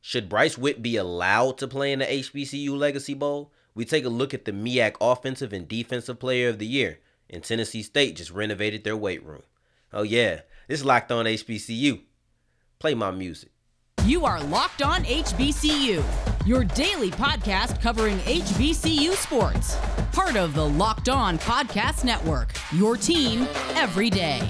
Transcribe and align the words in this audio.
Should 0.00 0.28
Bryce 0.28 0.56
Whitt 0.56 0.82
be 0.82 0.96
allowed 0.96 1.58
to 1.58 1.68
play 1.68 1.92
in 1.92 1.98
the 1.98 2.06
HBCU 2.06 2.70
Legacy 2.70 3.14
Bowl? 3.14 3.52
We 3.74 3.84
take 3.84 4.04
a 4.04 4.08
look 4.08 4.32
at 4.32 4.44
the 4.44 4.52
MEAC 4.52 4.96
Offensive 5.00 5.52
and 5.52 5.68
Defensive 5.68 6.18
Player 6.18 6.48
of 6.48 6.58
the 6.58 6.66
Year, 6.66 7.00
and 7.28 7.42
Tennessee 7.42 7.82
State 7.82 8.16
just 8.16 8.30
renovated 8.30 8.84
their 8.84 8.96
weight 8.96 9.24
room. 9.24 9.42
Oh, 9.92 10.02
yeah, 10.02 10.40
this 10.68 10.80
is 10.80 10.84
Locked 10.84 11.12
On 11.12 11.24
HBCU. 11.24 12.00
Play 12.78 12.94
my 12.94 13.10
music. 13.10 13.50
You 14.04 14.24
are 14.24 14.42
Locked 14.44 14.82
On 14.82 15.02
HBCU, 15.04 16.02
your 16.46 16.64
daily 16.64 17.10
podcast 17.10 17.80
covering 17.82 18.18
HBCU 18.20 19.12
sports. 19.12 19.76
Part 20.12 20.36
of 20.36 20.54
the 20.54 20.66
Locked 20.66 21.08
On 21.08 21.38
Podcast 21.38 22.04
Network, 22.04 22.54
your 22.72 22.96
team 22.96 23.46
every 23.74 24.08
day. 24.08 24.40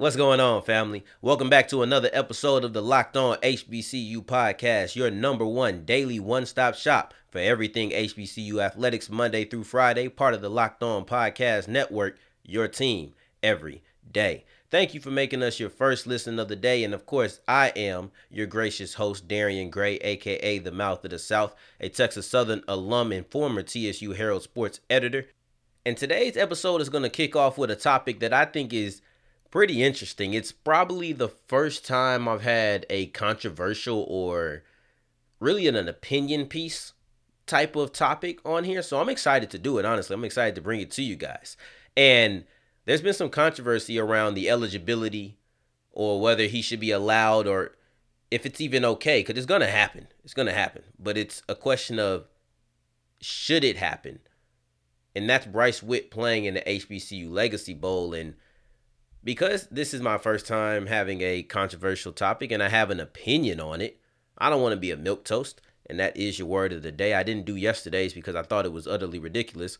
What's 0.00 0.16
going 0.16 0.40
on, 0.40 0.62
family? 0.62 1.04
Welcome 1.20 1.50
back 1.50 1.68
to 1.68 1.82
another 1.82 2.08
episode 2.14 2.64
of 2.64 2.72
the 2.72 2.80
Locked 2.80 3.18
On 3.18 3.36
HBCU 3.36 4.24
podcast, 4.24 4.96
your 4.96 5.10
number 5.10 5.44
one 5.44 5.84
daily 5.84 6.18
one 6.18 6.46
stop 6.46 6.74
shop 6.74 7.12
for 7.28 7.36
everything 7.38 7.90
HBCU 7.90 8.64
athletics, 8.64 9.10
Monday 9.10 9.44
through 9.44 9.64
Friday, 9.64 10.08
part 10.08 10.32
of 10.32 10.40
the 10.40 10.48
Locked 10.48 10.82
On 10.82 11.04
Podcast 11.04 11.68
Network, 11.68 12.18
your 12.42 12.66
team 12.66 13.12
every 13.42 13.82
day. 14.10 14.46
Thank 14.70 14.94
you 14.94 15.00
for 15.00 15.10
making 15.10 15.42
us 15.42 15.60
your 15.60 15.68
first 15.68 16.06
listen 16.06 16.38
of 16.38 16.48
the 16.48 16.56
day. 16.56 16.82
And 16.82 16.94
of 16.94 17.04
course, 17.04 17.40
I 17.46 17.68
am 17.76 18.10
your 18.30 18.46
gracious 18.46 18.94
host, 18.94 19.28
Darian 19.28 19.68
Gray, 19.68 19.96
aka 19.96 20.58
the 20.60 20.72
Mouth 20.72 21.04
of 21.04 21.10
the 21.10 21.18
South, 21.18 21.54
a 21.78 21.90
Texas 21.90 22.26
Southern 22.26 22.62
alum 22.66 23.12
and 23.12 23.26
former 23.26 23.62
TSU 23.62 24.12
Herald 24.12 24.44
sports 24.44 24.80
editor. 24.88 25.26
And 25.84 25.98
today's 25.98 26.38
episode 26.38 26.80
is 26.80 26.88
going 26.88 27.02
to 27.04 27.10
kick 27.10 27.36
off 27.36 27.58
with 27.58 27.70
a 27.70 27.76
topic 27.76 28.20
that 28.20 28.32
I 28.32 28.46
think 28.46 28.72
is 28.72 29.02
pretty 29.50 29.82
interesting. 29.82 30.34
It's 30.34 30.52
probably 30.52 31.12
the 31.12 31.28
first 31.28 31.84
time 31.84 32.28
I've 32.28 32.42
had 32.42 32.86
a 32.88 33.06
controversial 33.06 34.04
or 34.08 34.62
really 35.40 35.66
an, 35.66 35.88
opinion 35.88 36.46
piece 36.46 36.92
type 37.46 37.74
of 37.74 37.92
topic 37.92 38.38
on 38.44 38.64
here. 38.64 38.82
So 38.82 39.00
I'm 39.00 39.08
excited 39.08 39.50
to 39.50 39.58
do 39.58 39.78
it, 39.78 39.84
honestly. 39.84 40.14
I'm 40.14 40.24
excited 40.24 40.54
to 40.54 40.60
bring 40.60 40.80
it 40.80 40.90
to 40.92 41.02
you 41.02 41.16
guys. 41.16 41.56
And 41.96 42.44
there's 42.84 43.02
been 43.02 43.14
some 43.14 43.30
controversy 43.30 43.98
around 43.98 44.34
the 44.34 44.48
eligibility 44.48 45.38
or 45.92 46.20
whether 46.20 46.44
he 46.44 46.62
should 46.62 46.80
be 46.80 46.92
allowed 46.92 47.46
or 47.46 47.72
if 48.30 48.46
it's 48.46 48.60
even 48.60 48.84
okay, 48.84 49.20
because 49.20 49.36
it's 49.36 49.46
going 49.46 49.60
to 49.60 49.66
happen. 49.66 50.06
It's 50.22 50.34
going 50.34 50.46
to 50.46 50.54
happen. 50.54 50.82
But 50.98 51.18
it's 51.18 51.42
a 51.48 51.56
question 51.56 51.98
of 51.98 52.26
should 53.20 53.64
it 53.64 53.76
happen? 53.76 54.20
And 55.16 55.28
that's 55.28 55.46
Bryce 55.46 55.82
Whitt 55.82 56.12
playing 56.12 56.44
in 56.44 56.54
the 56.54 56.60
HBCU 56.60 57.28
Legacy 57.28 57.74
Bowl. 57.74 58.14
And 58.14 58.34
because 59.22 59.66
this 59.70 59.92
is 59.92 60.00
my 60.00 60.18
first 60.18 60.46
time 60.46 60.86
having 60.86 61.20
a 61.20 61.42
controversial 61.42 62.12
topic 62.12 62.50
and 62.50 62.62
I 62.62 62.68
have 62.68 62.90
an 62.90 63.00
opinion 63.00 63.60
on 63.60 63.80
it, 63.80 64.00
I 64.38 64.48
don't 64.48 64.62
want 64.62 64.72
to 64.72 64.80
be 64.80 64.90
a 64.90 64.96
milquetoast. 64.96 65.56
And 65.86 65.98
that 65.98 66.16
is 66.16 66.38
your 66.38 66.46
word 66.46 66.72
of 66.72 66.82
the 66.82 66.92
day. 66.92 67.14
I 67.14 67.24
didn't 67.24 67.46
do 67.46 67.56
yesterday's 67.56 68.14
because 68.14 68.36
I 68.36 68.42
thought 68.42 68.64
it 68.64 68.72
was 68.72 68.86
utterly 68.86 69.18
ridiculous. 69.18 69.76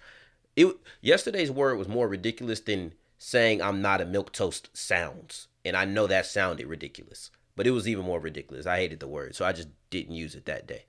It 0.56 0.76
yesterday's 1.00 1.50
word 1.52 1.78
was 1.78 1.86
more 1.86 2.08
ridiculous 2.08 2.58
than 2.60 2.94
saying 3.16 3.62
I'm 3.62 3.80
not 3.80 4.00
a 4.00 4.06
milquetoast 4.06 4.70
sounds. 4.72 5.46
And 5.64 5.76
I 5.76 5.84
know 5.84 6.06
that 6.08 6.26
sounded 6.26 6.66
ridiculous, 6.66 7.30
but 7.54 7.66
it 7.66 7.70
was 7.70 7.86
even 7.86 8.04
more 8.04 8.18
ridiculous. 8.18 8.66
I 8.66 8.78
hated 8.78 8.98
the 8.98 9.06
word, 9.06 9.36
so 9.36 9.44
I 9.44 9.52
just 9.52 9.68
didn't 9.90 10.14
use 10.14 10.34
it 10.34 10.46
that 10.46 10.66
day. 10.66 10.84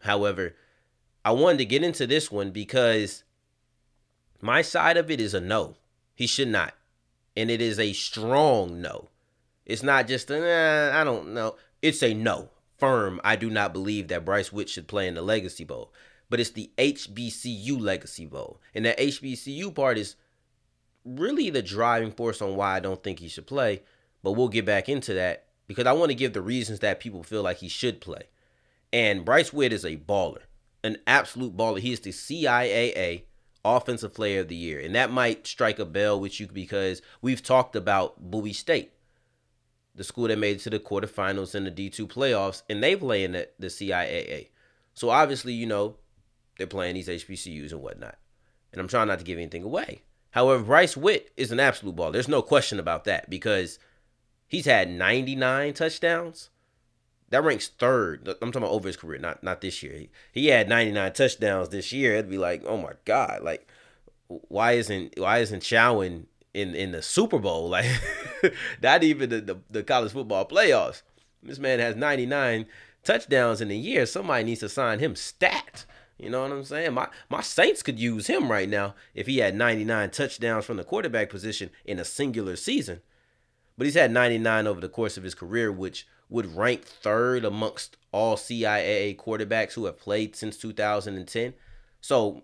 However, 0.00 0.56
I 1.24 1.30
wanted 1.32 1.58
to 1.58 1.66
get 1.66 1.84
into 1.84 2.06
this 2.06 2.32
one 2.32 2.50
because 2.50 3.22
my 4.40 4.60
side 4.60 4.96
of 4.96 5.10
it 5.10 5.20
is 5.20 5.34
a 5.34 5.40
no. 5.40 5.76
He 6.14 6.26
should 6.26 6.48
not 6.48 6.74
and 7.36 7.50
it 7.50 7.60
is 7.60 7.78
a 7.78 7.92
strong 7.92 8.80
no. 8.80 9.08
It's 9.66 9.82
not 9.82 10.06
just 10.06 10.30
a, 10.30 10.38
eh, 10.38 11.00
I 11.00 11.04
don't 11.04 11.34
know. 11.34 11.56
It's 11.82 12.02
a 12.02 12.14
no. 12.14 12.50
Firm, 12.76 13.20
I 13.22 13.36
do 13.36 13.50
not 13.50 13.72
believe 13.72 14.08
that 14.08 14.24
Bryce 14.24 14.52
Whitt 14.52 14.68
should 14.68 14.88
play 14.88 15.06
in 15.06 15.14
the 15.14 15.22
Legacy 15.22 15.64
Bowl. 15.64 15.92
But 16.28 16.40
it's 16.40 16.50
the 16.50 16.70
HBCU 16.76 17.80
Legacy 17.80 18.26
Bowl. 18.26 18.60
And 18.74 18.84
the 18.84 18.94
HBCU 18.94 19.72
part 19.74 19.96
is 19.96 20.16
really 21.04 21.50
the 21.50 21.62
driving 21.62 22.10
force 22.10 22.42
on 22.42 22.56
why 22.56 22.76
I 22.76 22.80
don't 22.80 23.02
think 23.02 23.20
he 23.20 23.28
should 23.28 23.46
play. 23.46 23.82
But 24.22 24.32
we'll 24.32 24.48
get 24.48 24.66
back 24.66 24.88
into 24.88 25.14
that 25.14 25.46
because 25.66 25.86
I 25.86 25.92
want 25.92 26.10
to 26.10 26.16
give 26.16 26.32
the 26.32 26.42
reasons 26.42 26.80
that 26.80 27.00
people 27.00 27.22
feel 27.22 27.42
like 27.42 27.58
he 27.58 27.68
should 27.68 28.00
play. 28.00 28.24
And 28.92 29.24
Bryce 29.24 29.52
Whitt 29.52 29.72
is 29.72 29.84
a 29.84 29.96
baller, 29.96 30.42
an 30.82 30.98
absolute 31.06 31.56
baller. 31.56 31.78
He 31.78 31.92
is 31.92 32.00
the 32.00 32.10
CIAA 32.10 33.22
offensive 33.64 34.14
player 34.14 34.40
of 34.40 34.48
the 34.48 34.54
year. 34.54 34.78
And 34.78 34.94
that 34.94 35.10
might 35.10 35.46
strike 35.46 35.78
a 35.78 35.84
bell 35.84 36.20
with 36.20 36.38
you 36.38 36.46
because 36.46 37.02
we've 37.22 37.42
talked 37.42 37.74
about 37.76 38.30
Bowie 38.30 38.52
State, 38.52 38.92
the 39.94 40.04
school 40.04 40.28
that 40.28 40.38
made 40.38 40.56
it 40.56 40.62
to 40.62 40.70
the 40.70 40.78
quarterfinals 40.78 41.54
in 41.54 41.64
the 41.64 41.70
D2 41.70 42.06
playoffs, 42.06 42.62
and 42.68 42.82
they 42.82 42.96
play 42.96 43.24
in 43.24 43.32
the, 43.32 43.48
the 43.58 43.68
CIAA. 43.68 44.48
So 44.92 45.10
obviously, 45.10 45.52
you 45.52 45.66
know, 45.66 45.96
they're 46.58 46.66
playing 46.66 46.94
these 46.94 47.08
HBCUs 47.08 47.72
and 47.72 47.82
whatnot. 47.82 48.16
And 48.72 48.80
I'm 48.80 48.88
trying 48.88 49.08
not 49.08 49.18
to 49.18 49.24
give 49.24 49.38
anything 49.38 49.62
away. 49.62 50.02
However, 50.30 50.64
Bryce 50.64 50.96
Whitt 50.96 51.30
is 51.36 51.52
an 51.52 51.60
absolute 51.60 51.94
ball. 51.94 52.10
There's 52.10 52.28
no 52.28 52.42
question 52.42 52.80
about 52.80 53.04
that 53.04 53.30
because 53.30 53.78
he's 54.48 54.64
had 54.66 54.90
99 54.90 55.74
touchdowns 55.74 56.50
that 57.30 57.42
ranks 57.42 57.68
third. 57.68 58.28
I'm 58.28 58.52
talking 58.52 58.62
about 58.62 58.72
over 58.72 58.88
his 58.88 58.96
career, 58.96 59.18
not 59.18 59.42
not 59.42 59.60
this 59.60 59.82
year. 59.82 59.94
He, 59.94 60.10
he 60.32 60.46
had 60.48 60.68
99 60.68 61.12
touchdowns 61.12 61.70
this 61.70 61.92
year. 61.92 62.14
It'd 62.14 62.30
be 62.30 62.38
like, 62.38 62.62
oh 62.66 62.76
my 62.76 62.92
god, 63.04 63.42
like 63.42 63.68
why 64.28 64.72
isn't 64.72 65.18
why 65.18 65.38
isn't 65.38 65.62
Chowan 65.62 66.26
in 66.52 66.74
in 66.74 66.92
the 66.92 67.02
Super 67.02 67.38
Bowl? 67.38 67.68
Like 67.74 67.86
not 68.82 69.02
even 69.02 69.30
the, 69.30 69.40
the, 69.40 69.56
the 69.70 69.82
college 69.82 70.12
football 70.12 70.46
playoffs. 70.46 71.02
This 71.42 71.58
man 71.58 71.78
has 71.78 71.96
99 71.96 72.66
touchdowns 73.02 73.60
in 73.60 73.70
a 73.70 73.74
year. 73.74 74.06
Somebody 74.06 74.44
needs 74.44 74.60
to 74.60 74.68
sign 74.68 74.98
him 74.98 75.16
stat. 75.16 75.84
You 76.18 76.30
know 76.30 76.42
what 76.42 76.52
I'm 76.52 76.64
saying? 76.64 76.94
My 76.94 77.08
my 77.28 77.40
Saints 77.40 77.82
could 77.82 77.98
use 77.98 78.26
him 78.26 78.50
right 78.50 78.68
now 78.68 78.94
if 79.14 79.26
he 79.26 79.38
had 79.38 79.54
99 79.54 80.10
touchdowns 80.10 80.64
from 80.64 80.76
the 80.76 80.84
quarterback 80.84 81.30
position 81.30 81.70
in 81.84 81.98
a 81.98 82.04
singular 82.04 82.56
season. 82.56 83.00
But 83.76 83.86
he's 83.86 83.94
had 83.94 84.12
99 84.12 84.66
over 84.66 84.80
the 84.80 84.88
course 84.88 85.16
of 85.16 85.24
his 85.24 85.34
career, 85.34 85.72
which 85.72 86.06
would 86.28 86.56
rank 86.56 86.84
third 86.84 87.44
amongst 87.44 87.96
all 88.12 88.36
CIAA 88.36 89.16
quarterbacks 89.16 89.72
who 89.74 89.86
have 89.86 89.98
played 89.98 90.36
since 90.36 90.56
2010. 90.56 91.54
So 92.00 92.42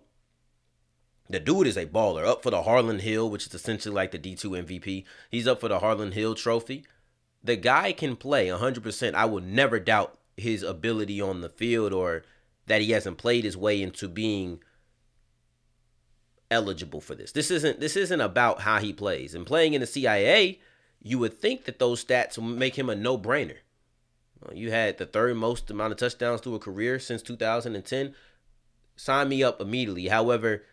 the 1.29 1.39
dude 1.39 1.67
is 1.67 1.77
a 1.77 1.85
baller. 1.85 2.25
Up 2.25 2.43
for 2.43 2.51
the 2.51 2.63
Harlan 2.63 2.99
Hill, 2.99 3.29
which 3.29 3.47
is 3.47 3.53
essentially 3.53 3.95
like 3.95 4.11
the 4.11 4.19
D2 4.19 4.65
MVP. 4.65 5.05
He's 5.29 5.47
up 5.47 5.61
for 5.61 5.69
the 5.69 5.79
Harlan 5.79 6.11
Hill 6.11 6.35
trophy. 6.35 6.85
The 7.43 7.55
guy 7.55 7.91
can 7.91 8.15
play 8.15 8.47
100%. 8.47 9.13
I 9.13 9.25
will 9.25 9.41
never 9.41 9.79
doubt 9.79 10.17
his 10.37 10.63
ability 10.63 11.21
on 11.21 11.41
the 11.41 11.49
field 11.49 11.93
or 11.93 12.23
that 12.67 12.81
he 12.81 12.91
hasn't 12.91 13.17
played 13.17 13.43
his 13.43 13.57
way 13.57 13.81
into 13.81 14.07
being 14.07 14.59
eligible 16.49 17.01
for 17.01 17.15
this. 17.15 17.31
This 17.31 17.49
isn't 17.49 17.79
this 17.79 17.95
isn't 17.95 18.21
about 18.21 18.61
how 18.61 18.79
he 18.79 18.93
plays. 18.93 19.33
And 19.33 19.45
playing 19.45 19.73
in 19.73 19.81
the 19.81 19.87
CIA, 19.87 20.59
you 21.01 21.17
would 21.17 21.39
think 21.39 21.65
that 21.65 21.79
those 21.79 22.03
stats 22.03 22.37
will 22.37 22.45
make 22.45 22.77
him 22.77 22.89
a 22.89 22.95
no-brainer. 22.95 23.57
Uh, 24.45 24.53
you 24.53 24.71
had 24.71 24.97
the 24.97 25.05
third 25.05 25.35
most 25.37 25.69
amount 25.69 25.91
of 25.91 25.97
touchdowns 25.97 26.41
through 26.41 26.55
a 26.55 26.59
career 26.59 26.99
since 26.99 27.21
2010. 27.21 28.15
Sign 28.95 29.29
me 29.29 29.43
up 29.43 29.61
immediately. 29.61 30.07
However, 30.07 30.63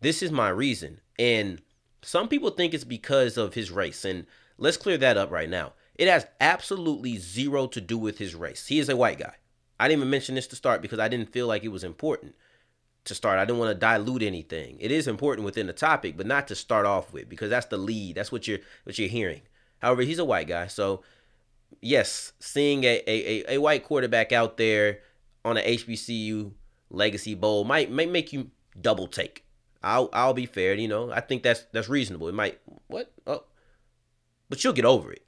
this 0.00 0.22
is 0.22 0.30
my 0.30 0.48
reason. 0.48 1.00
And 1.18 1.60
some 2.02 2.28
people 2.28 2.50
think 2.50 2.74
it's 2.74 2.84
because 2.84 3.36
of 3.36 3.54
his 3.54 3.70
race. 3.70 4.04
And 4.04 4.26
let's 4.56 4.76
clear 4.76 4.98
that 4.98 5.16
up 5.16 5.30
right 5.30 5.48
now. 5.48 5.72
It 5.94 6.08
has 6.08 6.26
absolutely 6.40 7.16
zero 7.16 7.66
to 7.68 7.80
do 7.80 7.98
with 7.98 8.18
his 8.18 8.34
race. 8.34 8.66
He 8.66 8.78
is 8.78 8.88
a 8.88 8.96
white 8.96 9.18
guy. 9.18 9.34
I 9.80 9.88
didn't 9.88 10.00
even 10.00 10.10
mention 10.10 10.34
this 10.34 10.46
to 10.48 10.56
start 10.56 10.82
because 10.82 10.98
I 10.98 11.08
didn't 11.08 11.32
feel 11.32 11.46
like 11.46 11.64
it 11.64 11.68
was 11.68 11.84
important 11.84 12.34
to 13.04 13.14
start. 13.14 13.38
I 13.38 13.44
didn't 13.44 13.58
want 13.58 13.70
to 13.70 13.78
dilute 13.78 14.22
anything. 14.22 14.76
It 14.80 14.92
is 14.92 15.08
important 15.08 15.44
within 15.44 15.66
the 15.66 15.72
topic, 15.72 16.16
but 16.16 16.26
not 16.26 16.48
to 16.48 16.54
start 16.54 16.86
off 16.86 17.12
with 17.12 17.28
because 17.28 17.50
that's 17.50 17.66
the 17.66 17.76
lead. 17.76 18.16
That's 18.16 18.30
what 18.30 18.46
you're 18.46 18.58
what 18.84 18.98
you're 18.98 19.08
hearing. 19.08 19.42
However, 19.80 20.02
he's 20.02 20.18
a 20.18 20.24
white 20.24 20.48
guy, 20.48 20.66
so 20.66 21.02
yes, 21.80 22.32
seeing 22.38 22.84
a, 22.84 23.02
a, 23.06 23.54
a 23.54 23.58
white 23.58 23.84
quarterback 23.84 24.32
out 24.32 24.56
there 24.56 25.00
on 25.44 25.56
an 25.56 25.64
HBCU 25.64 26.52
Legacy 26.90 27.34
Bowl 27.34 27.64
might 27.64 27.90
might 27.90 28.10
make 28.10 28.32
you 28.32 28.50
double 28.80 29.06
take. 29.06 29.44
I'll 29.82 30.08
I'll 30.12 30.34
be 30.34 30.46
fair, 30.46 30.74
you 30.74 30.88
know. 30.88 31.10
I 31.12 31.20
think 31.20 31.42
that's 31.42 31.64
that's 31.72 31.88
reasonable. 31.88 32.28
It 32.28 32.34
might 32.34 32.60
what? 32.86 33.12
Oh. 33.26 33.44
But 34.48 34.64
you'll 34.64 34.72
get 34.72 34.84
over 34.84 35.12
it. 35.12 35.24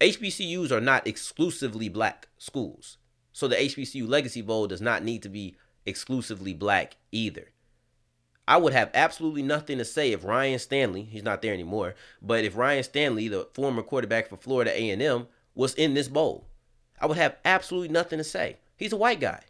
HBCUs 0.00 0.70
are 0.70 0.80
not 0.80 1.06
exclusively 1.06 1.88
black 1.88 2.28
schools. 2.38 2.98
So 3.32 3.48
the 3.48 3.56
HBCU 3.56 4.08
Legacy 4.08 4.42
Bowl 4.42 4.66
does 4.66 4.80
not 4.80 5.04
need 5.04 5.22
to 5.22 5.28
be 5.28 5.56
exclusively 5.86 6.54
black 6.54 6.96
either. 7.12 7.50
I 8.46 8.58
would 8.58 8.72
have 8.72 8.90
absolutely 8.92 9.42
nothing 9.42 9.78
to 9.78 9.84
say 9.84 10.12
if 10.12 10.24
Ryan 10.24 10.58
Stanley, 10.58 11.02
he's 11.02 11.22
not 11.22 11.40
there 11.40 11.54
anymore, 11.54 11.94
but 12.20 12.44
if 12.44 12.56
Ryan 12.56 12.82
Stanley, 12.82 13.28
the 13.28 13.48
former 13.54 13.82
quarterback 13.82 14.28
for 14.28 14.36
Florida 14.36 14.70
A&M, 14.70 15.26
was 15.54 15.74
in 15.74 15.94
this 15.94 16.08
bowl. 16.08 16.46
I 17.00 17.06
would 17.06 17.16
have 17.18 17.36
absolutely 17.44 17.88
nothing 17.88 18.18
to 18.18 18.24
say. 18.24 18.56
He's 18.76 18.92
a 18.92 18.96
white 18.96 19.20
guy. 19.20 19.42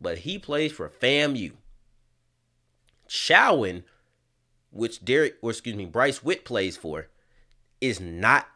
but 0.00 0.18
he 0.18 0.38
plays 0.38 0.72
for 0.72 0.88
FAMU. 0.88 1.52
Chowan, 3.08 3.84
which 4.70 5.04
Derek, 5.04 5.36
or 5.42 5.50
excuse 5.50 5.76
me, 5.76 5.86
Bryce 5.86 6.22
Whitt 6.22 6.44
plays 6.44 6.76
for, 6.76 7.08
is 7.80 8.00
not 8.00 8.48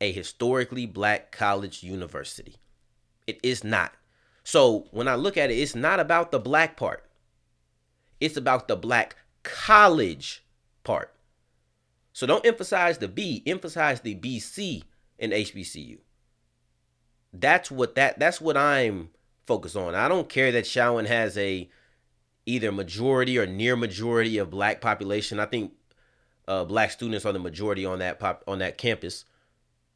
a 0.00 0.12
historically 0.12 0.86
black 0.86 1.32
college 1.32 1.82
university. 1.82 2.56
It 3.26 3.40
is 3.42 3.64
not. 3.64 3.92
So 4.42 4.88
when 4.90 5.08
I 5.08 5.14
look 5.14 5.36
at 5.36 5.50
it, 5.50 5.54
it's 5.54 5.74
not 5.74 6.00
about 6.00 6.30
the 6.30 6.38
black 6.38 6.76
part. 6.76 7.04
It's 8.20 8.36
about 8.36 8.68
the 8.68 8.76
black 8.76 9.16
college 9.42 10.44
part. 10.84 11.12
So 12.12 12.26
don't 12.26 12.46
emphasize 12.46 12.98
the 12.98 13.08
B, 13.08 13.42
emphasize 13.46 14.00
the 14.02 14.14
BC 14.14 14.82
in 15.18 15.30
HBCU. 15.30 15.98
That's 17.32 17.70
what 17.70 17.94
that 17.96 18.18
that's 18.18 18.40
what 18.40 18.56
I'm 18.56 19.10
focused 19.46 19.76
on. 19.76 19.94
I 19.94 20.08
don't 20.08 20.28
care 20.28 20.52
that 20.52 20.64
Chowan 20.64 21.06
has 21.06 21.36
a 21.36 21.68
either 22.46 22.70
majority 22.70 23.38
or 23.38 23.46
near 23.46 23.76
majority 23.76 24.38
of 24.38 24.50
black 24.50 24.80
population. 24.80 25.40
I 25.40 25.46
think 25.46 25.72
uh, 26.46 26.64
black 26.64 26.90
students 26.90 27.24
are 27.24 27.32
the 27.32 27.38
majority 27.38 27.84
on 27.84 27.98
that 28.00 28.18
pop 28.18 28.44
on 28.46 28.58
that 28.58 28.78
campus. 28.78 29.24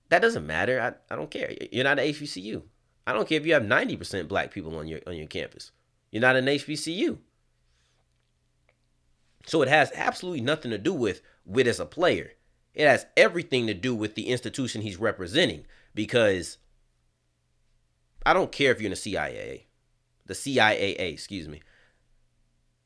That 0.09 0.23
doesn't 0.23 0.47
matter. 0.47 0.81
I, 0.81 1.13
I 1.13 1.17
don't 1.17 1.31
care. 1.31 1.53
You're 1.71 1.85
not 1.85 1.99
an 1.99 2.07
HBCU. 2.07 2.63
I 3.07 3.13
don't 3.13 3.29
care 3.29 3.39
if 3.39 3.47
you 3.47 3.55
have 3.55 3.63
90% 3.63 4.29
black 4.29 4.51
people 4.51 4.77
on 4.77 4.89
your 4.89 5.01
on 5.07 5.17
your 5.17 5.27
campus. 5.27 5.71
You're 6.11 6.23
not 6.23 6.37
an 6.37 6.47
HBCU. 6.47 7.19
So 9.47 9.63
it 9.63 9.69
has 9.69 9.91
absolutely 9.95 10.41
nothing 10.41 10.71
to 10.71 10.79
do 10.79 10.93
with 10.93 11.23
with 11.45 11.67
as 11.67 11.81
a 11.81 11.87
player. 11.87 12.33
It 12.79 12.87
has 12.87 13.07
everything 13.17 13.67
to 13.67 13.75
do 13.75 13.93
with 13.93 14.15
the 14.15 14.29
institution 14.29 14.83
he's 14.83 14.99
representing 14.99 15.67
because 15.97 16.59
I 18.25 18.33
don't 18.33 18.53
care 18.53 18.71
if 18.71 18.81
you're 18.81 18.87
in 18.87 18.93
the 18.93 18.97
CIA, 18.97 19.67
the 20.27 20.35
CIAA, 20.35 21.13
excuse 21.13 21.49
me. 21.49 21.61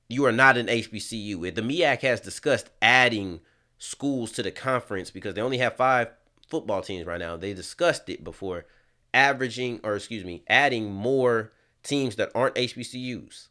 You 0.08 0.24
are 0.24 0.32
not 0.32 0.56
an 0.56 0.68
HBCU. 0.68 1.54
The 1.54 1.60
MEAC 1.60 2.00
has 2.00 2.22
discussed 2.22 2.70
adding 2.80 3.40
schools 3.76 4.32
to 4.32 4.42
the 4.42 4.50
conference 4.50 5.10
because 5.10 5.34
they 5.34 5.42
only 5.42 5.58
have 5.58 5.76
five 5.76 6.08
football 6.48 6.80
teams 6.80 7.04
right 7.04 7.20
now. 7.20 7.36
They 7.36 7.52
discussed 7.52 8.08
it 8.08 8.24
before 8.24 8.64
averaging, 9.12 9.80
or 9.84 9.96
excuse 9.96 10.24
me, 10.24 10.42
adding 10.48 10.90
more 10.90 11.52
teams 11.82 12.16
that 12.16 12.32
aren't 12.34 12.54
HBCUs. 12.54 13.48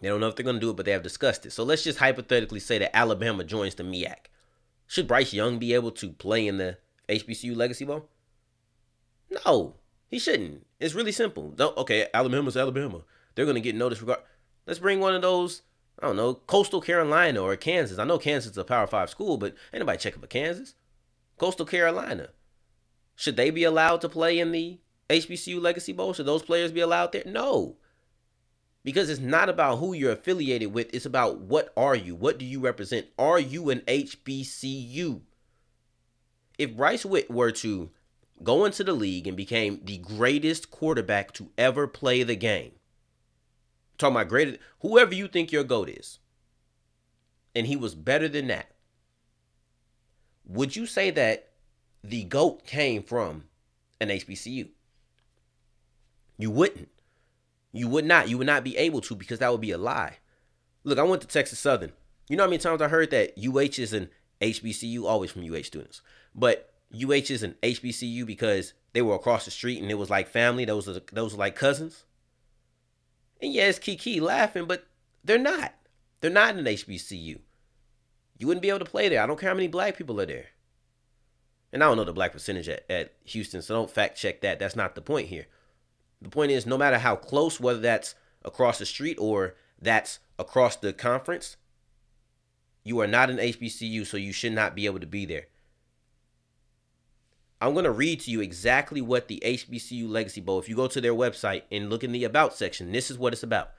They 0.00 0.08
don't 0.08 0.18
know 0.18 0.26
if 0.26 0.34
they're 0.34 0.44
going 0.44 0.56
to 0.56 0.60
do 0.60 0.70
it, 0.70 0.76
but 0.76 0.86
they 0.86 0.92
have 0.92 1.04
discussed 1.04 1.46
it. 1.46 1.52
So 1.52 1.62
let's 1.62 1.84
just 1.84 2.00
hypothetically 2.00 2.58
say 2.58 2.78
that 2.78 2.96
Alabama 2.96 3.44
joins 3.44 3.76
the 3.76 3.84
MEAC. 3.84 4.26
Should 4.94 5.08
Bryce 5.08 5.32
Young 5.32 5.58
be 5.58 5.74
able 5.74 5.90
to 5.90 6.10
play 6.10 6.46
in 6.46 6.58
the 6.58 6.78
HBCU 7.08 7.56
Legacy 7.56 7.84
Bowl? 7.84 8.08
No, 9.44 9.74
he 10.08 10.20
shouldn't. 10.20 10.64
It's 10.78 10.94
really 10.94 11.10
simple. 11.10 11.50
Don't, 11.50 11.76
okay, 11.76 12.06
Alabama's 12.14 12.56
Alabama. 12.56 13.00
They're 13.34 13.44
going 13.44 13.56
to 13.56 13.60
get 13.60 13.74
notice 13.74 14.00
regard. 14.00 14.20
Let's 14.68 14.78
bring 14.78 15.00
one 15.00 15.12
of 15.12 15.22
those, 15.22 15.62
I 16.00 16.06
don't 16.06 16.14
know, 16.14 16.34
Coastal 16.34 16.80
Carolina 16.80 17.42
or 17.42 17.56
Kansas. 17.56 17.98
I 17.98 18.04
know 18.04 18.18
Kansas 18.18 18.52
is 18.52 18.56
a 18.56 18.62
Power 18.62 18.86
5 18.86 19.10
school, 19.10 19.36
but 19.36 19.56
anybody 19.72 19.98
check 19.98 20.14
for 20.14 20.28
Kansas? 20.28 20.76
Coastal 21.38 21.66
Carolina. 21.66 22.28
Should 23.16 23.34
they 23.34 23.50
be 23.50 23.64
allowed 23.64 24.00
to 24.02 24.08
play 24.08 24.38
in 24.38 24.52
the 24.52 24.78
HBCU 25.10 25.60
Legacy 25.60 25.92
Bowl? 25.92 26.12
Should 26.12 26.26
those 26.26 26.44
players 26.44 26.70
be 26.70 26.78
allowed 26.78 27.10
there? 27.10 27.24
No. 27.26 27.78
Because 28.84 29.08
it's 29.08 29.20
not 29.20 29.48
about 29.48 29.78
who 29.78 29.94
you're 29.94 30.12
affiliated 30.12 30.72
with, 30.74 30.94
it's 30.94 31.06
about 31.06 31.40
what 31.40 31.72
are 31.74 31.96
you? 31.96 32.14
What 32.14 32.38
do 32.38 32.44
you 32.44 32.60
represent? 32.60 33.06
Are 33.18 33.40
you 33.40 33.70
an 33.70 33.80
HBCU? 33.80 35.22
If 36.58 36.76
Bryce 36.76 37.04
Whitt 37.04 37.30
were 37.30 37.50
to 37.52 37.90
go 38.42 38.66
into 38.66 38.84
the 38.84 38.92
league 38.92 39.26
and 39.26 39.36
became 39.36 39.80
the 39.82 39.96
greatest 39.96 40.70
quarterback 40.70 41.32
to 41.32 41.50
ever 41.56 41.86
play 41.86 42.22
the 42.22 42.36
game, 42.36 42.72
talking 43.96 44.16
about 44.16 44.28
greatest, 44.28 44.58
whoever 44.80 45.14
you 45.14 45.28
think 45.28 45.50
your 45.50 45.64
GOAT 45.64 45.88
is, 45.88 46.18
and 47.54 47.66
he 47.66 47.76
was 47.76 47.94
better 47.94 48.28
than 48.28 48.48
that, 48.48 48.70
would 50.44 50.76
you 50.76 50.84
say 50.84 51.10
that 51.10 51.52
the 52.02 52.24
GOAT 52.24 52.66
came 52.66 53.02
from 53.02 53.44
an 53.98 54.08
HBCU? 54.08 54.68
You 56.36 56.50
wouldn't. 56.50 56.90
You 57.74 57.88
would 57.88 58.04
not. 58.04 58.28
You 58.28 58.38
would 58.38 58.46
not 58.46 58.62
be 58.62 58.76
able 58.76 59.00
to 59.02 59.16
because 59.16 59.40
that 59.40 59.50
would 59.50 59.60
be 59.60 59.72
a 59.72 59.78
lie. 59.78 60.18
Look, 60.84 60.98
I 60.98 61.02
went 61.02 61.22
to 61.22 61.28
Texas 61.28 61.58
Southern. 61.58 61.92
You 62.28 62.36
know 62.36 62.44
how 62.44 62.48
many 62.48 62.58
times 62.58 62.80
I 62.80 62.88
heard 62.88 63.10
that 63.10 63.34
UH 63.36 63.82
is 63.82 63.92
an 63.92 64.10
HBCU, 64.40 65.04
always 65.04 65.32
from 65.32 65.42
UH 65.42 65.64
students. 65.64 66.00
But 66.34 66.72
UH 66.94 67.30
is 67.30 67.42
an 67.42 67.56
HBCU 67.62 68.24
because 68.24 68.74
they 68.92 69.02
were 69.02 69.16
across 69.16 69.44
the 69.44 69.50
street 69.50 69.82
and 69.82 69.90
it 69.90 69.98
was 69.98 70.08
like 70.08 70.28
family. 70.28 70.64
Those 70.64 70.88
are 70.88 71.00
those 71.12 71.34
are 71.34 71.38
like 71.38 71.56
cousins. 71.56 72.04
And 73.42 73.54
it's 73.54 73.80
Kiki 73.80 74.20
laughing, 74.20 74.66
but 74.66 74.86
they're 75.24 75.36
not. 75.36 75.74
They're 76.20 76.30
not 76.30 76.56
in 76.56 76.60
an 76.60 76.72
HBCU. 76.72 77.40
You 78.38 78.46
wouldn't 78.46 78.62
be 78.62 78.68
able 78.68 78.78
to 78.78 78.84
play 78.84 79.08
there. 79.08 79.20
I 79.20 79.26
don't 79.26 79.38
care 79.38 79.50
how 79.50 79.54
many 79.54 79.68
black 79.68 79.96
people 79.96 80.20
are 80.20 80.26
there. 80.26 80.46
And 81.72 81.82
I 81.82 81.88
don't 81.88 81.96
know 81.96 82.04
the 82.04 82.12
black 82.12 82.32
percentage 82.32 82.68
at, 82.68 82.88
at 82.88 83.14
Houston, 83.24 83.62
so 83.62 83.74
don't 83.74 83.90
fact 83.90 84.16
check 84.16 84.42
that. 84.42 84.60
That's 84.60 84.76
not 84.76 84.94
the 84.94 85.00
point 85.00 85.26
here. 85.26 85.46
The 86.24 86.30
point 86.30 86.50
is, 86.50 86.64
no 86.64 86.78
matter 86.78 86.98
how 86.98 87.16
close, 87.16 87.60
whether 87.60 87.80
that's 87.80 88.14
across 88.42 88.78
the 88.78 88.86
street 88.86 89.18
or 89.20 89.56
that's 89.80 90.20
across 90.38 90.74
the 90.74 90.94
conference, 90.94 91.58
you 92.82 92.98
are 93.00 93.06
not 93.06 93.28
an 93.28 93.36
HBCU, 93.36 94.06
so 94.06 94.16
you 94.16 94.32
should 94.32 94.54
not 94.54 94.74
be 94.74 94.86
able 94.86 95.00
to 95.00 95.06
be 95.06 95.26
there. 95.26 95.48
I'm 97.60 97.74
going 97.74 97.84
to 97.84 97.90
read 97.90 98.20
to 98.20 98.30
you 98.30 98.40
exactly 98.40 99.02
what 99.02 99.28
the 99.28 99.42
HBCU 99.44 100.08
Legacy 100.08 100.40
Bowl, 100.40 100.58
if 100.58 100.68
you 100.68 100.74
go 100.74 100.88
to 100.88 101.00
their 101.00 101.12
website 101.12 101.62
and 101.70 101.90
look 101.90 102.02
in 102.02 102.12
the 102.12 102.24
About 102.24 102.54
section, 102.54 102.90
this 102.90 103.10
is 103.10 103.18
what 103.18 103.34
it's 103.34 103.42
about. 103.42 103.72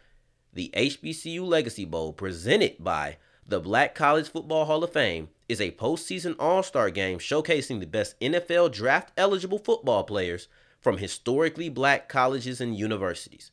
The 0.53 0.71
HBCU 0.75 1.41
Legacy 1.45 1.85
Bowl, 1.85 2.13
presented 2.13 2.75
by 2.79 3.17
the 3.47 3.59
Black 3.59 3.95
College 3.95 4.29
Football 4.29 4.65
Hall 4.65 4.83
of 4.83 4.93
Fame 4.93 5.29
is 5.49 5.59
a 5.59 5.71
postseason 5.71 6.35
all 6.37 6.61
star 6.61 6.91
game 6.91 7.17
showcasing 7.17 7.79
the 7.79 7.87
best 7.87 8.19
NFL 8.19 8.71
draft 8.71 9.11
eligible 9.17 9.59
football 9.59 10.03
players 10.03 10.47
from 10.85 10.99
historically 10.99 11.67
black 11.67 12.07
colleges 12.07 12.61
and 12.61 12.77
universities. 12.77 13.49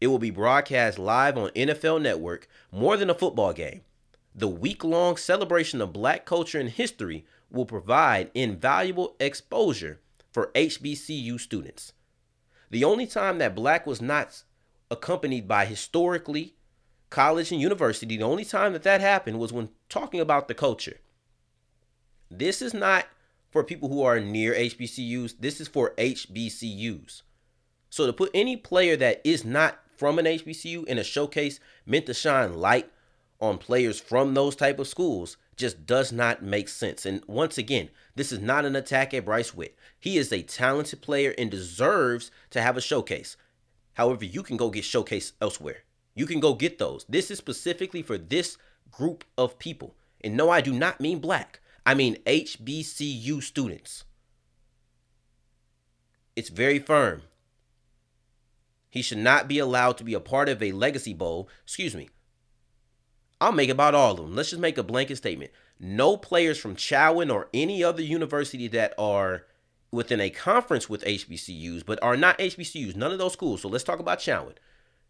It 0.00 0.08
will 0.08 0.18
be 0.18 0.30
broadcast 0.30 0.98
live 0.98 1.38
on 1.38 1.50
NFL 1.50 2.02
Network 2.02 2.48
more 2.72 2.96
than 2.96 3.08
a 3.08 3.14
football 3.14 3.52
game. 3.52 3.82
The 4.34 4.48
week 4.48 4.82
long 4.82 5.16
celebration 5.16 5.80
of 5.80 5.92
black 5.92 6.24
culture 6.24 6.58
and 6.58 6.68
history 6.68 7.26
will 7.48 7.64
provide 7.64 8.32
invaluable 8.34 9.14
exposure 9.20 10.00
for 10.32 10.50
HBCU 10.56 11.38
students. 11.38 11.92
The 12.72 12.82
only 12.82 13.06
time 13.06 13.38
that 13.38 13.54
black 13.54 13.86
was 13.86 14.02
not 14.02 14.42
accompanied 14.90 15.46
by 15.46 15.66
historically 15.66 16.56
college 17.08 17.52
and 17.52 17.60
university, 17.60 18.16
the 18.16 18.24
only 18.24 18.44
time 18.44 18.72
that 18.72 18.82
that 18.82 19.00
happened 19.00 19.38
was 19.38 19.52
when 19.52 19.68
talking 19.88 20.18
about 20.18 20.48
the 20.48 20.54
culture. 20.54 20.98
This 22.28 22.60
is 22.60 22.74
not 22.74 23.06
for 23.54 23.62
people 23.62 23.88
who 23.88 24.02
are 24.02 24.18
near 24.18 24.52
HBCUs. 24.52 25.36
This 25.38 25.60
is 25.60 25.68
for 25.68 25.94
HBCUs. 25.96 27.22
So 27.88 28.04
to 28.04 28.12
put 28.12 28.32
any 28.34 28.56
player 28.56 28.96
that 28.96 29.20
is 29.22 29.44
not 29.44 29.78
from 29.96 30.18
an 30.18 30.24
HBCU 30.24 30.84
in 30.86 30.98
a 30.98 31.04
showcase 31.04 31.60
meant 31.86 32.06
to 32.06 32.14
shine 32.14 32.54
light 32.54 32.90
on 33.40 33.58
players 33.58 34.00
from 34.00 34.34
those 34.34 34.56
type 34.56 34.80
of 34.80 34.88
schools 34.88 35.36
just 35.54 35.86
does 35.86 36.10
not 36.10 36.42
make 36.42 36.68
sense. 36.68 37.06
And 37.06 37.22
once 37.28 37.56
again, 37.56 37.90
this 38.16 38.32
is 38.32 38.40
not 38.40 38.64
an 38.64 38.74
attack 38.74 39.14
at 39.14 39.24
Bryce 39.24 39.54
Whitt. 39.54 39.78
He 40.00 40.18
is 40.18 40.32
a 40.32 40.42
talented 40.42 41.00
player 41.00 41.32
and 41.38 41.48
deserves 41.48 42.32
to 42.50 42.60
have 42.60 42.76
a 42.76 42.80
showcase. 42.80 43.36
However, 43.92 44.24
you 44.24 44.42
can 44.42 44.56
go 44.56 44.68
get 44.68 44.84
showcase 44.84 45.32
elsewhere. 45.40 45.84
You 46.16 46.26
can 46.26 46.40
go 46.40 46.54
get 46.54 46.80
those. 46.80 47.06
This 47.08 47.30
is 47.30 47.38
specifically 47.38 48.02
for 48.02 48.18
this 48.18 48.58
group 48.90 49.22
of 49.38 49.60
people. 49.60 49.94
And 50.22 50.36
no, 50.36 50.50
I 50.50 50.60
do 50.60 50.72
not 50.72 51.00
mean 51.00 51.20
black. 51.20 51.60
I 51.86 51.94
mean 51.94 52.16
HBCU 52.26 53.42
students. 53.42 54.04
It's 56.36 56.48
very 56.48 56.78
firm. 56.78 57.22
He 58.90 59.02
should 59.02 59.18
not 59.18 59.48
be 59.48 59.58
allowed 59.58 59.98
to 59.98 60.04
be 60.04 60.14
a 60.14 60.20
part 60.20 60.48
of 60.48 60.62
a 60.62 60.72
legacy 60.72 61.14
bowl. 61.14 61.48
Excuse 61.64 61.94
me. 61.94 62.08
I'll 63.40 63.52
make 63.52 63.68
about 63.68 63.94
all 63.94 64.12
of 64.12 64.16
them. 64.18 64.34
Let's 64.34 64.50
just 64.50 64.62
make 64.62 64.78
a 64.78 64.82
blanket 64.82 65.16
statement. 65.16 65.50
No 65.80 66.16
players 66.16 66.58
from 66.58 66.76
Chowan 66.76 67.32
or 67.32 67.48
any 67.52 67.82
other 67.82 68.02
university 68.02 68.68
that 68.68 68.94
are 68.96 69.46
within 69.90 70.20
a 70.20 70.30
conference 70.30 70.88
with 70.88 71.04
HBCUs, 71.04 71.84
but 71.84 72.02
are 72.02 72.16
not 72.16 72.38
HBCUs, 72.38 72.96
none 72.96 73.12
of 73.12 73.18
those 73.18 73.32
schools. 73.32 73.62
So 73.62 73.68
let's 73.68 73.84
talk 73.84 73.98
about 73.98 74.20
Chowan. 74.20 74.54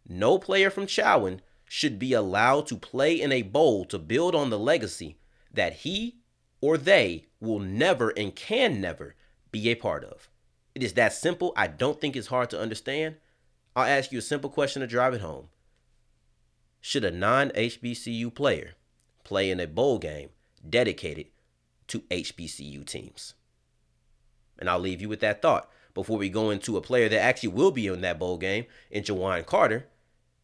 No 0.07 0.37
player 0.37 0.69
from 0.69 0.85
Chowan 0.85 1.39
should 1.65 1.97
be 1.97 2.13
allowed 2.13 2.67
to 2.67 2.77
play 2.77 3.19
in 3.19 3.31
a 3.31 3.41
bowl 3.41 3.85
to 3.85 3.97
build 3.97 4.35
on 4.35 4.49
the 4.49 4.59
legacy 4.59 5.17
that 5.53 5.73
he 5.73 6.17
or 6.61 6.77
they 6.77 7.25
will 7.39 7.59
never 7.59 8.09
and 8.09 8.35
can 8.35 8.81
never 8.81 9.15
be 9.51 9.69
a 9.69 9.75
part 9.75 10.03
of. 10.03 10.29
It 10.73 10.83
is 10.83 10.93
that 10.93 11.13
simple. 11.13 11.53
I 11.55 11.67
don't 11.67 12.01
think 12.01 12.15
it's 12.15 12.27
hard 12.27 12.49
to 12.49 12.59
understand. 12.59 13.15
I'll 13.75 13.85
ask 13.85 14.11
you 14.11 14.19
a 14.19 14.23
simple 14.23 14.49
question 14.49 14.81
to 14.81 14.87
drive 14.87 15.13
it 15.13 15.21
home. 15.21 15.47
Should 16.81 17.05
a 17.05 17.11
non 17.11 17.49
HBCU 17.51 18.33
player 18.33 18.75
play 19.23 19.49
in 19.49 19.59
a 19.59 19.67
bowl 19.67 19.97
game 19.97 20.29
dedicated 20.67 21.27
to 21.87 22.01
HBCU 22.01 22.85
teams? 22.85 23.33
And 24.59 24.69
I'll 24.69 24.79
leave 24.79 25.01
you 25.01 25.09
with 25.09 25.19
that 25.21 25.41
thought 25.41 25.69
before 25.93 26.17
we 26.17 26.29
go 26.29 26.49
into 26.49 26.77
a 26.77 26.81
player 26.81 27.09
that 27.09 27.21
actually 27.21 27.49
will 27.49 27.71
be 27.71 27.87
in 27.87 28.01
that 28.01 28.19
bowl 28.19 28.37
game 28.37 28.65
in 28.91 29.03
Juwan 29.03 29.45
Carter 29.45 29.87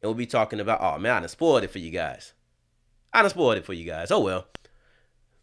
and 0.01 0.10
we'll 0.10 0.13
be 0.13 0.25
talking 0.25 0.60
about. 0.60 0.82
Oh 0.82 0.98
man, 0.98 1.18
I 1.18 1.20
done 1.20 1.30
spoiled 1.30 1.63
it 1.63 1.72
for 1.72 1.80
you 1.80 1.91
guys. 1.91 2.34
I 3.13 3.22
done 3.22 3.30
spoiled 3.30 3.58
it 3.58 3.65
for 3.65 3.74
you 3.74 3.86
guys. 3.86 4.12
Oh 4.12 4.20
well. 4.20 4.48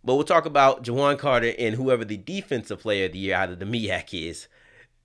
But 0.09 0.15
we'll 0.15 0.25
talk 0.25 0.47
about 0.47 0.85
Juwan 0.85 1.19
Carter 1.19 1.53
and 1.59 1.75
whoever 1.75 2.03
the 2.03 2.17
defensive 2.17 2.81
player 2.81 3.05
of 3.05 3.13
the 3.13 3.19
year 3.19 3.35
out 3.35 3.51
of 3.51 3.59
the 3.59 3.67
MEAC 3.67 4.31
is 4.31 4.49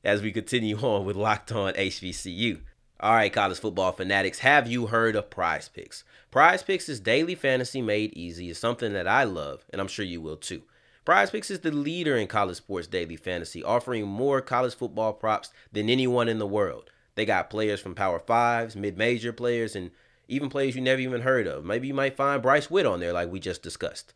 as 0.01 0.22
we 0.22 0.31
continue 0.31 0.77
on 0.77 1.03
with 1.03 1.17
Locked 1.17 1.51
On 1.51 1.74
HBCU. 1.74 2.62
All 3.01 3.15
right, 3.15 3.33
college 3.33 3.60
football 3.60 3.91
fanatics, 3.91 4.39
have 4.39 4.65
you 4.65 4.88
heard 4.88 5.17
of 5.17 5.29
Prize 5.29 5.67
Picks? 5.67 6.05
Prize 6.31 6.63
Picks 6.63 6.88
is 6.88 7.01
daily 7.01 7.36
fantasy 7.36 7.81
made 7.81 8.13
easy. 8.13 8.50
It's 8.50 8.60
something 8.60 8.93
that 8.93 9.05
I 9.05 9.25
love, 9.25 9.65
and 9.72 9.81
I'm 9.81 9.89
sure 9.89 10.05
you 10.05 10.22
will 10.22 10.38
too. 10.38 10.62
Prize 11.03 11.31
Picks 11.31 11.51
is 11.51 11.60
the 11.60 11.72
leader 11.72 12.15
in 12.15 12.27
college 12.27 12.55
sports 12.55 12.88
daily 12.88 13.17
fantasy, 13.17 13.62
offering 13.62 14.07
more 14.07 14.39
college 14.39 14.74
football 14.74 15.12
props 15.12 15.50
than 15.74 15.89
anyone 15.89 16.29
in 16.29 16.39
the 16.39 16.48
world. 16.48 16.91
They 17.15 17.25
got 17.25 17.50
players 17.50 17.81
from 17.81 17.93
Power 17.93 18.19
Fives, 18.19 18.77
mid 18.77 18.98
major 18.98 19.33
players, 19.33 19.75
and 19.75 19.91
even 20.29 20.48
players 20.48 20.77
you 20.77 20.81
never 20.81 21.01
even 21.01 21.24
heard 21.24 21.45
of. 21.45 21.65
Maybe 21.65 21.89
you 21.89 21.93
might 21.93 22.15
find 22.15 22.41
Bryce 22.41 22.72
Whitt 22.72 22.86
on 22.86 23.01
there, 23.01 23.12
like 23.12 23.29
we 23.29 23.41
just 23.41 23.62
discussed. 23.62 24.13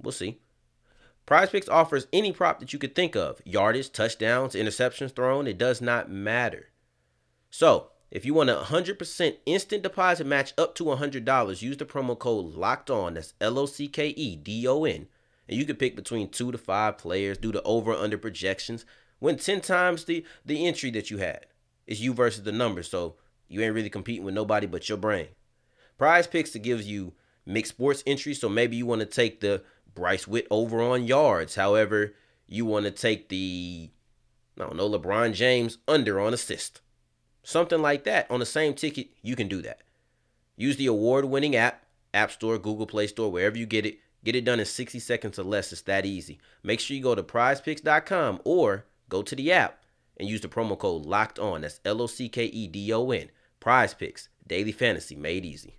We'll 0.00 0.12
see. 0.12 0.40
Prize 1.26 1.48
Picks 1.50 1.68
offers 1.68 2.06
any 2.12 2.32
prop 2.32 2.60
that 2.60 2.72
you 2.72 2.78
could 2.78 2.94
think 2.94 3.16
of 3.16 3.40
yardage, 3.44 3.90
touchdowns, 3.90 4.54
interceptions 4.54 5.14
thrown. 5.14 5.46
It 5.46 5.56
does 5.56 5.80
not 5.80 6.10
matter. 6.10 6.68
So, 7.50 7.90
if 8.10 8.24
you 8.24 8.34
want 8.34 8.50
a 8.50 8.54
100% 8.54 9.36
instant 9.46 9.82
deposit 9.82 10.26
match 10.26 10.52
up 10.58 10.74
to 10.76 10.84
$100, 10.84 11.62
use 11.62 11.76
the 11.76 11.84
promo 11.84 12.18
code 12.18 12.54
LOCKED 12.54 12.90
ON. 12.90 13.14
That's 13.14 13.34
L 13.40 13.58
O 13.58 13.66
C 13.66 13.88
K 13.88 14.08
E 14.08 14.36
D 14.36 14.68
O 14.68 14.84
N. 14.84 15.08
And 15.48 15.58
you 15.58 15.64
can 15.64 15.76
pick 15.76 15.96
between 15.96 16.28
two 16.28 16.52
to 16.52 16.58
five 16.58 16.98
players, 16.98 17.38
do 17.38 17.52
the 17.52 17.62
over 17.62 17.92
under 17.92 18.18
projections, 18.18 18.84
win 19.20 19.36
10 19.36 19.62
times 19.62 20.04
the, 20.04 20.24
the 20.44 20.66
entry 20.66 20.90
that 20.90 21.10
you 21.10 21.18
had. 21.18 21.46
It's 21.86 22.00
you 22.00 22.14
versus 22.14 22.44
the 22.44 22.52
number, 22.52 22.82
so 22.82 23.16
you 23.48 23.60
ain't 23.62 23.74
really 23.74 23.90
competing 23.90 24.24
with 24.24 24.34
nobody 24.34 24.66
but 24.66 24.88
your 24.88 24.98
brain. 24.98 25.28
Prize 25.98 26.26
Picks 26.26 26.50
to 26.50 26.58
gives 26.58 26.86
you 26.86 27.14
mixed 27.46 27.74
sports 27.74 28.02
entries, 28.06 28.40
so 28.40 28.48
maybe 28.48 28.76
you 28.76 28.86
want 28.86 29.00
to 29.00 29.06
take 29.06 29.40
the 29.40 29.62
Bryce 29.94 30.26
Whitt 30.26 30.46
over 30.50 30.82
on 30.82 31.06
yards. 31.06 31.54
However, 31.54 32.14
you 32.46 32.64
want 32.64 32.84
to 32.84 32.90
take 32.90 33.28
the, 33.28 33.90
I 34.58 34.62
don't 34.62 34.76
know, 34.76 34.88
LeBron 34.88 35.32
James 35.34 35.78
under 35.86 36.20
on 36.20 36.34
assist. 36.34 36.80
Something 37.42 37.82
like 37.82 38.04
that 38.04 38.30
on 38.30 38.40
the 38.40 38.46
same 38.46 38.74
ticket, 38.74 39.08
you 39.22 39.36
can 39.36 39.48
do 39.48 39.60
that. 39.62 39.82
Use 40.56 40.76
the 40.76 40.86
award 40.86 41.26
winning 41.26 41.56
app, 41.56 41.84
App 42.12 42.30
Store, 42.30 42.58
Google 42.58 42.86
Play 42.86 43.06
Store, 43.06 43.30
wherever 43.30 43.58
you 43.58 43.66
get 43.66 43.86
it. 43.86 43.98
Get 44.24 44.36
it 44.36 44.44
done 44.46 44.58
in 44.58 44.64
60 44.64 44.98
seconds 45.00 45.38
or 45.38 45.42
less. 45.42 45.70
It's 45.70 45.82
that 45.82 46.06
easy. 46.06 46.38
Make 46.62 46.80
sure 46.80 46.96
you 46.96 47.02
go 47.02 47.14
to 47.14 47.22
prizepicks.com 47.22 48.40
or 48.44 48.86
go 49.10 49.22
to 49.22 49.36
the 49.36 49.52
app 49.52 49.82
and 50.16 50.28
use 50.28 50.40
the 50.40 50.48
promo 50.48 50.78
code 50.78 51.04
locked 51.04 51.38
on. 51.38 51.60
That's 51.60 51.80
L 51.84 52.00
O 52.00 52.06
C 52.06 52.30
K 52.30 52.46
E 52.46 52.66
D 52.66 52.90
O 52.92 53.10
N. 53.10 53.30
Prize 53.60 53.92
Picks, 53.92 54.28
daily 54.46 54.72
fantasy 54.72 55.14
made 55.14 55.44
easy. 55.44 55.76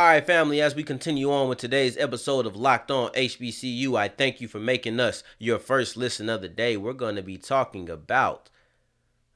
All 0.00 0.06
right, 0.06 0.26
family, 0.26 0.62
as 0.62 0.74
we 0.74 0.82
continue 0.82 1.30
on 1.30 1.50
with 1.50 1.58
today's 1.58 1.98
episode 1.98 2.46
of 2.46 2.56
Locked 2.56 2.90
On 2.90 3.10
HBCU, 3.10 3.98
I 3.98 4.08
thank 4.08 4.40
you 4.40 4.48
for 4.48 4.58
making 4.58 4.98
us 4.98 5.22
your 5.38 5.58
first 5.58 5.94
listen 5.94 6.30
of 6.30 6.40
the 6.40 6.48
day. 6.48 6.78
We're 6.78 6.94
going 6.94 7.16
to 7.16 7.22
be 7.22 7.36
talking 7.36 7.90
about. 7.90 8.48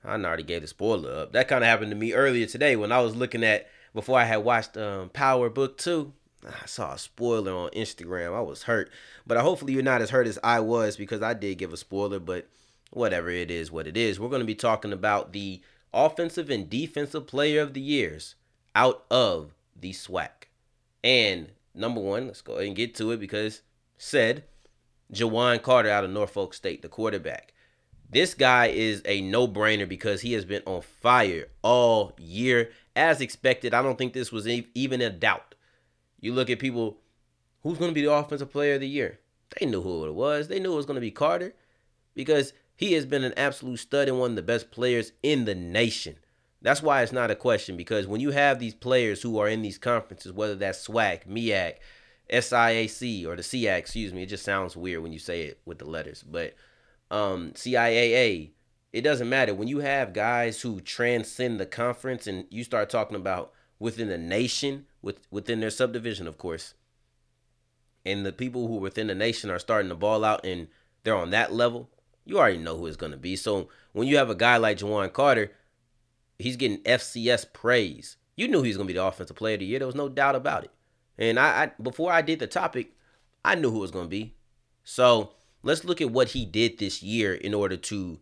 I 0.02 0.14
already 0.14 0.42
gave 0.42 0.62
the 0.62 0.66
spoiler 0.66 1.12
up. 1.12 1.32
That 1.32 1.48
kind 1.48 1.62
of 1.62 1.68
happened 1.68 1.90
to 1.90 1.96
me 1.96 2.14
earlier 2.14 2.46
today 2.46 2.76
when 2.76 2.92
I 2.92 3.00
was 3.00 3.14
looking 3.14 3.44
at, 3.44 3.68
before 3.92 4.18
I 4.18 4.24
had 4.24 4.38
watched 4.38 4.78
um, 4.78 5.10
Power 5.10 5.50
Book 5.50 5.76
2. 5.76 6.10
I 6.46 6.64
saw 6.64 6.94
a 6.94 6.98
spoiler 6.98 7.52
on 7.52 7.68
Instagram. 7.72 8.34
I 8.34 8.40
was 8.40 8.62
hurt. 8.62 8.90
But 9.26 9.36
hopefully 9.36 9.74
you're 9.74 9.82
not 9.82 10.00
as 10.00 10.08
hurt 10.08 10.26
as 10.26 10.38
I 10.42 10.60
was 10.60 10.96
because 10.96 11.20
I 11.20 11.34
did 11.34 11.58
give 11.58 11.74
a 11.74 11.76
spoiler. 11.76 12.18
But 12.18 12.48
whatever 12.90 13.28
it 13.28 13.50
is, 13.50 13.70
what 13.70 13.86
it 13.86 13.98
is. 13.98 14.18
We're 14.18 14.30
going 14.30 14.40
to 14.40 14.46
be 14.46 14.54
talking 14.54 14.94
about 14.94 15.34
the 15.34 15.60
offensive 15.92 16.48
and 16.48 16.70
defensive 16.70 17.26
player 17.26 17.60
of 17.60 17.74
the 17.74 17.82
years 17.82 18.34
out 18.74 19.04
of 19.10 19.52
the 19.78 19.92
SWAC. 19.92 20.43
And 21.04 21.52
number 21.74 22.00
one, 22.00 22.26
let's 22.26 22.40
go 22.40 22.54
ahead 22.54 22.66
and 22.66 22.74
get 22.74 22.94
to 22.96 23.12
it 23.12 23.20
because 23.20 23.60
said 23.98 24.44
Juwan 25.12 25.62
Carter 25.62 25.90
out 25.90 26.02
of 26.02 26.10
Norfolk 26.10 26.54
State, 26.54 26.80
the 26.82 26.88
quarterback. 26.88 27.52
This 28.10 28.32
guy 28.34 28.66
is 28.68 29.02
a 29.04 29.20
no-brainer 29.20 29.88
because 29.88 30.22
he 30.22 30.32
has 30.32 30.44
been 30.44 30.62
on 30.66 30.82
fire 30.82 31.48
all 31.62 32.14
year, 32.18 32.70
as 32.96 33.20
expected. 33.20 33.74
I 33.74 33.82
don't 33.82 33.98
think 33.98 34.12
this 34.12 34.32
was 34.32 34.46
even 34.46 35.00
a 35.00 35.10
doubt. 35.10 35.54
You 36.20 36.32
look 36.32 36.48
at 36.48 36.58
people, 36.58 36.98
who's 37.62 37.76
going 37.76 37.90
to 37.90 37.94
be 37.94 38.02
the 38.02 38.12
offensive 38.12 38.50
player 38.50 38.74
of 38.74 38.80
the 38.80 38.88
year? 38.88 39.18
They 39.58 39.66
knew 39.66 39.82
who 39.82 40.06
it 40.06 40.14
was. 40.14 40.48
They 40.48 40.60
knew 40.60 40.72
it 40.72 40.76
was 40.76 40.86
going 40.86 40.96
to 40.96 41.00
be 41.00 41.10
Carter 41.10 41.54
because 42.14 42.52
he 42.76 42.94
has 42.94 43.04
been 43.04 43.24
an 43.24 43.34
absolute 43.36 43.78
stud 43.78 44.08
and 44.08 44.18
one 44.18 44.30
of 44.30 44.36
the 44.36 44.42
best 44.42 44.70
players 44.70 45.12
in 45.22 45.44
the 45.44 45.54
nation. 45.54 46.16
That's 46.64 46.82
why 46.82 47.02
it's 47.02 47.12
not 47.12 47.30
a 47.30 47.34
question 47.36 47.76
because 47.76 48.06
when 48.06 48.22
you 48.22 48.30
have 48.30 48.58
these 48.58 48.74
players 48.74 49.20
who 49.20 49.38
are 49.38 49.46
in 49.46 49.60
these 49.60 49.76
conferences, 49.76 50.32
whether 50.32 50.54
that's 50.54 50.88
SWAC, 50.88 51.26
MEAC, 51.28 51.74
SIAC, 52.30 53.26
or 53.26 53.36
the 53.36 53.42
SEAC, 53.42 53.76
excuse 53.76 54.14
me, 54.14 54.22
it 54.22 54.30
just 54.30 54.46
sounds 54.46 54.74
weird 54.74 55.02
when 55.02 55.12
you 55.12 55.18
say 55.18 55.42
it 55.42 55.60
with 55.66 55.78
the 55.78 55.84
letters, 55.84 56.22
but 56.22 56.54
um, 57.10 57.50
CIAA, 57.50 58.52
it 58.94 59.02
doesn't 59.02 59.28
matter. 59.28 59.54
When 59.54 59.68
you 59.68 59.80
have 59.80 60.14
guys 60.14 60.62
who 60.62 60.80
transcend 60.80 61.60
the 61.60 61.66
conference 61.66 62.26
and 62.26 62.46
you 62.48 62.64
start 62.64 62.88
talking 62.88 63.16
about 63.16 63.52
within 63.78 64.08
the 64.08 64.16
nation, 64.16 64.86
with 65.02 65.18
within 65.30 65.60
their 65.60 65.68
subdivision, 65.68 66.26
of 66.26 66.38
course, 66.38 66.72
and 68.06 68.24
the 68.24 68.32
people 68.32 68.68
who 68.68 68.76
within 68.76 69.08
the 69.08 69.14
nation 69.14 69.50
are 69.50 69.58
starting 69.58 69.90
to 69.90 69.94
ball 69.94 70.24
out 70.24 70.46
and 70.46 70.68
they're 71.02 71.14
on 71.14 71.28
that 71.28 71.52
level, 71.52 71.90
you 72.24 72.38
already 72.38 72.56
know 72.56 72.78
who 72.78 72.86
it's 72.86 72.96
going 72.96 73.12
to 73.12 73.18
be. 73.18 73.36
So 73.36 73.68
when 73.92 74.08
you 74.08 74.16
have 74.16 74.30
a 74.30 74.34
guy 74.34 74.56
like 74.56 74.78
Juwan 74.78 75.12
Carter, 75.12 75.52
he's 76.38 76.56
getting 76.56 76.82
FCS 76.82 77.52
praise. 77.52 78.16
You 78.36 78.48
knew 78.48 78.62
he 78.62 78.68
was 78.68 78.76
gonna 78.76 78.86
be 78.86 78.94
the 78.94 79.04
offensive 79.04 79.36
player 79.36 79.54
of 79.54 79.60
the 79.60 79.66
year. 79.66 79.78
There 79.78 79.86
was 79.86 79.94
no 79.94 80.08
doubt 80.08 80.34
about 80.34 80.64
it. 80.64 80.70
And 81.18 81.38
I, 81.38 81.64
I 81.64 81.72
before 81.82 82.12
I 82.12 82.22
did 82.22 82.38
the 82.38 82.46
topic, 82.46 82.92
I 83.44 83.54
knew 83.54 83.70
who 83.70 83.78
was 83.78 83.90
gonna 83.90 84.08
be. 84.08 84.34
So 84.82 85.32
let's 85.62 85.84
look 85.84 86.00
at 86.00 86.10
what 86.10 86.28
he 86.28 86.44
did 86.44 86.78
this 86.78 87.02
year 87.02 87.34
in 87.34 87.54
order 87.54 87.76
to 87.76 88.18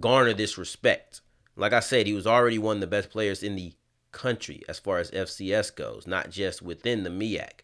garner 0.00 0.32
this 0.32 0.58
respect. 0.58 1.20
Like 1.56 1.72
I 1.72 1.80
said, 1.80 2.06
he 2.06 2.14
was 2.14 2.26
already 2.26 2.58
one 2.58 2.76
of 2.76 2.80
the 2.80 2.86
best 2.86 3.10
players 3.10 3.42
in 3.42 3.56
the 3.56 3.72
country 4.12 4.62
as 4.68 4.78
far 4.78 4.98
as 4.98 5.10
FCS 5.10 5.74
goes, 5.74 6.06
not 6.06 6.30
just 6.30 6.62
within 6.62 7.02
the 7.02 7.10
MEAC. 7.10 7.60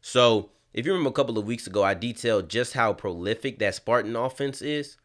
So 0.00 0.50
if 0.72 0.86
you 0.86 0.92
remember 0.92 1.10
a 1.10 1.14
couple 1.14 1.38
of 1.38 1.46
weeks 1.46 1.66
ago, 1.66 1.82
I 1.82 1.94
detailed 1.94 2.48
just 2.48 2.74
how 2.74 2.92
prolific 2.92 3.58
that 3.58 3.74
Spartan 3.74 4.16
offense 4.16 4.62
is 4.62 4.96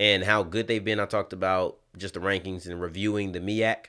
and 0.00 0.24
how 0.24 0.42
good 0.42 0.66
they've 0.66 0.84
been. 0.84 1.00
I 1.00 1.06
talked 1.06 1.32
about 1.32 1.78
just 1.96 2.14
the 2.14 2.20
rankings 2.20 2.66
and 2.66 2.80
reviewing 2.80 3.32
the 3.32 3.40
MEAC. 3.40 3.86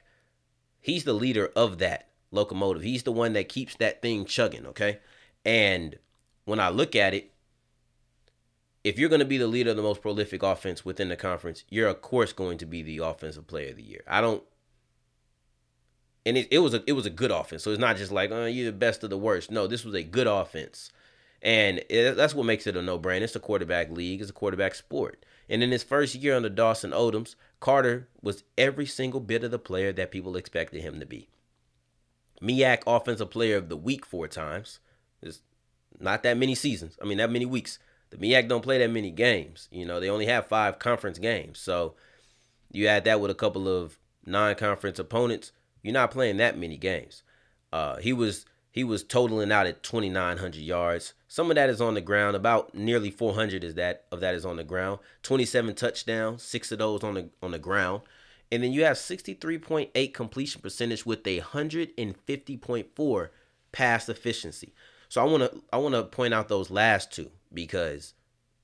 He's 0.81 1.03
the 1.03 1.13
leader 1.13 1.51
of 1.55 1.77
that 1.79 2.09
locomotive. 2.31 2.83
He's 2.83 3.03
the 3.03 3.11
one 3.11 3.33
that 3.33 3.49
keeps 3.49 3.75
that 3.75 4.01
thing 4.01 4.25
chugging, 4.25 4.65
okay? 4.67 4.99
And 5.45 5.97
when 6.45 6.59
I 6.59 6.69
look 6.69 6.95
at 6.95 7.13
it, 7.13 7.33
if 8.83 8.97
you're 8.97 9.09
going 9.09 9.19
to 9.19 9.25
be 9.25 9.37
the 9.37 9.47
leader 9.47 9.71
of 9.71 9.77
the 9.77 9.83
most 9.83 10.01
prolific 10.01 10.41
offense 10.41 10.85
within 10.85 11.09
the 11.09 11.15
conference, 11.15 11.65
you're 11.69 11.89
of 11.89 12.01
course 12.01 12.33
going 12.33 12.57
to 12.59 12.65
be 12.65 12.81
the 12.81 12.99
offensive 12.99 13.47
player 13.47 13.71
of 13.71 13.75
the 13.75 13.83
year. 13.83 14.03
I 14.07 14.21
don't 14.21 14.43
and 16.25 16.37
it, 16.37 16.47
it 16.51 16.59
was 16.59 16.73
a 16.73 16.83
it 16.87 16.93
was 16.93 17.05
a 17.05 17.11
good 17.11 17.31
offense. 17.31 17.63
So 17.63 17.71
it's 17.71 17.79
not 17.79 17.97
just 17.97 18.11
like, 18.11 18.31
oh, 18.31 18.45
you're 18.45 18.71
the 18.71 18.77
best 18.77 19.03
of 19.03 19.09
the 19.09 19.17
worst. 19.17 19.51
No, 19.51 19.67
this 19.67 19.83
was 19.83 19.95
a 19.95 20.03
good 20.03 20.27
offense. 20.27 20.91
And 21.41 21.79
it, 21.89 22.15
that's 22.17 22.35
what 22.35 22.45
makes 22.45 22.67
it 22.67 22.75
a 22.75 22.81
no-brainer. 22.81 23.21
It's 23.21 23.35
a 23.35 23.39
quarterback 23.39 23.89
league. 23.89 24.21
It's 24.21 24.29
a 24.29 24.33
quarterback 24.33 24.75
sport. 24.75 25.25
And 25.49 25.63
in 25.63 25.71
his 25.71 25.83
first 25.83 26.15
year 26.15 26.35
under 26.35 26.49
Dawson 26.49 26.91
Odums, 26.91 27.35
Carter 27.59 28.07
was 28.21 28.43
every 28.57 28.85
single 28.85 29.19
bit 29.19 29.43
of 29.43 29.51
the 29.51 29.59
player 29.59 29.91
that 29.91 30.11
people 30.11 30.35
expected 30.35 30.81
him 30.81 30.99
to 30.99 31.05
be. 31.05 31.27
MEAC 32.41 32.83
Offensive 32.85 33.31
Player 33.31 33.57
of 33.57 33.67
the 33.67 33.75
Week 33.75 34.05
four 34.05 34.27
times. 34.27 34.79
There's 35.21 35.41
not 35.99 36.23
that 36.23 36.37
many 36.37 36.55
seasons. 36.55 36.97
I 37.01 37.05
mean, 37.05 37.17
that 37.17 37.31
many 37.31 37.45
weeks. 37.45 37.79
The 38.11 38.17
MEAC 38.17 38.47
don't 38.47 38.63
play 38.63 38.77
that 38.77 38.91
many 38.91 39.11
games. 39.11 39.67
You 39.71 39.85
know, 39.85 39.99
they 39.99 40.09
only 40.09 40.27
have 40.27 40.47
five 40.47 40.79
conference 40.79 41.19
games. 41.19 41.59
So 41.59 41.95
you 42.71 42.87
add 42.87 43.03
that 43.05 43.19
with 43.19 43.31
a 43.31 43.35
couple 43.35 43.67
of 43.67 43.97
non-conference 44.25 44.99
opponents, 44.99 45.51
you're 45.83 45.93
not 45.93 46.11
playing 46.11 46.37
that 46.37 46.57
many 46.57 46.77
games. 46.77 47.23
Uh, 47.73 47.97
he 47.97 48.13
was 48.13 48.45
he 48.71 48.83
was 48.83 49.03
totaling 49.03 49.51
out 49.51 49.65
at 49.65 49.83
2,900 49.83 50.55
yards. 50.55 51.13
Some 51.27 51.49
of 51.49 51.55
that 51.55 51.69
is 51.69 51.81
on 51.81 51.95
the 51.95 52.01
ground. 52.01 52.35
About 52.35 52.73
nearly 52.75 53.09
400 53.09 53.63
is 53.63 53.75
that 53.75 54.05
of 54.11 54.19
that 54.19 54.35
is 54.35 54.45
on 54.45 54.57
the 54.57 54.63
ground. 54.63 54.99
27 55.23 55.75
touchdowns, 55.75 56.43
six 56.43 56.71
of 56.71 56.79
those 56.79 57.03
on 57.03 57.15
the 57.15 57.29
on 57.41 57.51
the 57.51 57.59
ground. 57.59 58.01
And 58.51 58.63
then 58.63 58.73
you 58.73 58.83
have 58.83 58.97
63.8 58.97 60.13
completion 60.13 60.61
percentage 60.61 61.05
with 61.05 61.25
a 61.27 61.39
150.4 61.39 63.29
pass 63.71 64.09
efficiency. 64.09 64.73
So 65.07 65.21
I 65.21 65.25
want 65.25 65.43
to 65.43 65.63
I 65.73 65.77
want 65.77 65.95
to 65.95 66.03
point 66.03 66.33
out 66.33 66.47
those 66.47 66.69
last 66.69 67.11
two 67.11 67.31
because 67.53 68.13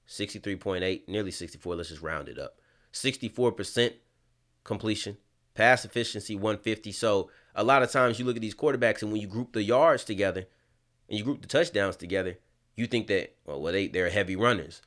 63.8, 0.07 1.07
nearly 1.07 1.31
64, 1.31 1.75
let's 1.75 1.89
just 1.89 2.01
round 2.01 2.29
it 2.29 2.38
up. 2.38 2.59
64% 2.93 3.93
completion 4.63 5.17
pass 5.55 5.85
efficiency 5.85 6.35
150. 6.35 6.91
So 6.91 7.31
a 7.55 7.63
lot 7.63 7.81
of 7.81 7.91
times 7.91 8.19
you 8.19 8.25
look 8.25 8.35
at 8.35 8.41
these 8.41 8.55
quarterbacks 8.55 9.01
and 9.01 9.12
when 9.12 9.21
you 9.21 9.27
group 9.27 9.53
the 9.53 9.63
yards 9.63 10.03
together 10.03 10.45
and 11.09 11.17
you 11.17 11.24
group 11.24 11.41
the 11.41 11.47
touchdowns 11.47 11.95
together, 11.95 12.38
you 12.75 12.85
think 12.85 13.07
that 13.07 13.35
well, 13.45 13.62
well 13.62 13.74
they 13.74 13.88
they're 13.88 14.09
heavy 14.09 14.35
runners. 14.35 14.81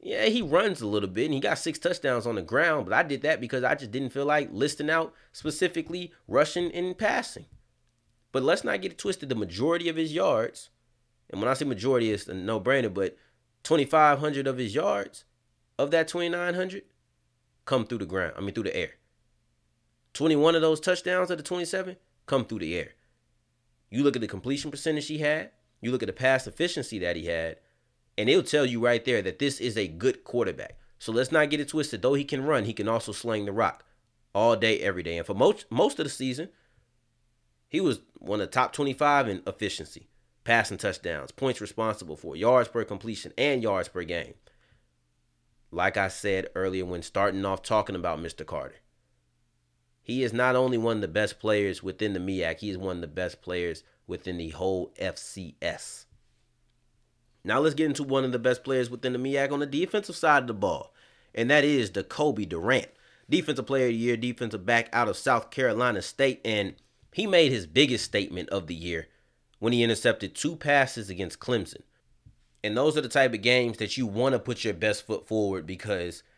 Yeah, 0.00 0.26
he 0.26 0.42
runs 0.42 0.80
a 0.80 0.86
little 0.86 1.08
bit 1.08 1.26
and 1.26 1.34
he 1.34 1.40
got 1.40 1.58
six 1.58 1.78
touchdowns 1.78 2.26
on 2.26 2.34
the 2.34 2.42
ground, 2.42 2.86
but 2.86 2.92
I 2.92 3.02
did 3.02 3.22
that 3.22 3.40
because 3.40 3.64
I 3.64 3.74
just 3.74 3.90
didn't 3.90 4.12
feel 4.12 4.26
like 4.26 4.50
listing 4.52 4.90
out 4.90 5.14
specifically 5.32 6.12
rushing 6.28 6.70
and 6.72 6.96
passing. 6.96 7.46
But 8.32 8.42
let's 8.42 8.64
not 8.64 8.82
get 8.82 8.92
it 8.92 8.98
twisted. 8.98 9.28
The 9.28 9.34
majority 9.34 9.88
of 9.88 9.96
his 9.96 10.12
yards, 10.12 10.70
and 11.30 11.40
when 11.40 11.48
I 11.48 11.54
say 11.54 11.64
majority, 11.64 12.12
it's 12.12 12.28
a 12.28 12.34
no 12.34 12.60
brainer, 12.60 12.92
but 12.92 13.16
2,500 13.62 14.46
of 14.46 14.58
his 14.58 14.74
yards, 14.74 15.24
of 15.78 15.90
that 15.90 16.08
2,900, 16.08 16.82
come 17.64 17.86
through 17.86 17.98
the 17.98 18.06
ground. 18.06 18.34
I 18.36 18.40
mean, 18.40 18.54
through 18.54 18.64
the 18.64 18.76
air. 18.76 18.90
21 20.16 20.54
of 20.54 20.62
those 20.62 20.80
touchdowns 20.80 21.30
of 21.30 21.36
the 21.36 21.44
27 21.44 21.96
come 22.24 22.46
through 22.46 22.60
the 22.60 22.74
air. 22.74 22.92
You 23.90 24.02
look 24.02 24.16
at 24.16 24.22
the 24.22 24.28
completion 24.28 24.70
percentage 24.70 25.08
he 25.08 25.18
had, 25.18 25.50
you 25.82 25.92
look 25.92 26.02
at 26.02 26.06
the 26.06 26.12
pass 26.14 26.46
efficiency 26.46 26.98
that 27.00 27.16
he 27.16 27.26
had, 27.26 27.58
and 28.16 28.30
it'll 28.30 28.42
tell 28.42 28.64
you 28.64 28.82
right 28.82 29.04
there 29.04 29.20
that 29.20 29.38
this 29.38 29.60
is 29.60 29.76
a 29.76 29.86
good 29.86 30.24
quarterback. 30.24 30.78
So 30.98 31.12
let's 31.12 31.30
not 31.30 31.50
get 31.50 31.60
it 31.60 31.68
twisted. 31.68 32.00
Though 32.00 32.14
he 32.14 32.24
can 32.24 32.44
run, 32.44 32.64
he 32.64 32.72
can 32.72 32.88
also 32.88 33.12
sling 33.12 33.44
the 33.44 33.52
rock 33.52 33.84
all 34.34 34.56
day, 34.56 34.80
every 34.80 35.02
day. 35.02 35.18
And 35.18 35.26
for 35.26 35.34
most 35.34 35.66
most 35.70 35.98
of 35.98 36.06
the 36.06 36.10
season, 36.10 36.48
he 37.68 37.80
was 37.80 38.00
one 38.18 38.40
of 38.40 38.46
the 38.46 38.52
top 38.52 38.72
25 38.72 39.28
in 39.28 39.42
efficiency, 39.46 40.08
passing 40.44 40.78
touchdowns, 40.78 41.30
points 41.30 41.60
responsible 41.60 42.16
for, 42.16 42.36
yards 42.36 42.70
per 42.70 42.84
completion, 42.84 43.34
and 43.36 43.62
yards 43.62 43.88
per 43.88 44.02
game. 44.02 44.32
Like 45.70 45.98
I 45.98 46.08
said 46.08 46.48
earlier 46.54 46.86
when 46.86 47.02
starting 47.02 47.44
off 47.44 47.62
talking 47.62 47.96
about 47.96 48.18
Mr. 48.18 48.46
Carter, 48.46 48.76
he 50.06 50.22
is 50.22 50.32
not 50.32 50.54
only 50.54 50.78
one 50.78 50.98
of 50.98 51.00
the 51.00 51.08
best 51.08 51.40
players 51.40 51.82
within 51.82 52.12
the 52.12 52.20
MEAC, 52.20 52.60
he 52.60 52.70
is 52.70 52.78
one 52.78 52.98
of 52.98 53.00
the 53.00 53.08
best 53.08 53.42
players 53.42 53.82
within 54.06 54.36
the 54.36 54.50
whole 54.50 54.92
FCS. 55.00 56.04
Now 57.42 57.58
let's 57.58 57.74
get 57.74 57.86
into 57.86 58.04
one 58.04 58.22
of 58.22 58.30
the 58.30 58.38
best 58.38 58.62
players 58.62 58.88
within 58.88 59.14
the 59.14 59.18
MEAC 59.18 59.50
on 59.50 59.58
the 59.58 59.66
defensive 59.66 60.14
side 60.14 60.44
of 60.44 60.46
the 60.46 60.54
ball, 60.54 60.94
and 61.34 61.50
that 61.50 61.64
is 61.64 61.90
Decobie 61.90 62.48
Durant, 62.48 62.86
defensive 63.28 63.66
player 63.66 63.86
of 63.86 63.94
the 63.94 63.96
year, 63.96 64.16
defensive 64.16 64.64
back 64.64 64.88
out 64.92 65.08
of 65.08 65.16
South 65.16 65.50
Carolina 65.50 66.00
State, 66.00 66.40
and 66.44 66.76
he 67.12 67.26
made 67.26 67.50
his 67.50 67.66
biggest 67.66 68.04
statement 68.04 68.48
of 68.50 68.68
the 68.68 68.76
year 68.76 69.08
when 69.58 69.72
he 69.72 69.82
intercepted 69.82 70.36
two 70.36 70.54
passes 70.54 71.10
against 71.10 71.40
Clemson. 71.40 71.82
And 72.62 72.76
those 72.76 72.96
are 72.96 73.00
the 73.00 73.08
type 73.08 73.34
of 73.34 73.42
games 73.42 73.78
that 73.78 73.96
you 73.96 74.06
want 74.06 74.34
to 74.34 74.38
put 74.38 74.62
your 74.62 74.72
best 74.72 75.04
foot 75.04 75.26
forward 75.26 75.66
because– 75.66 76.22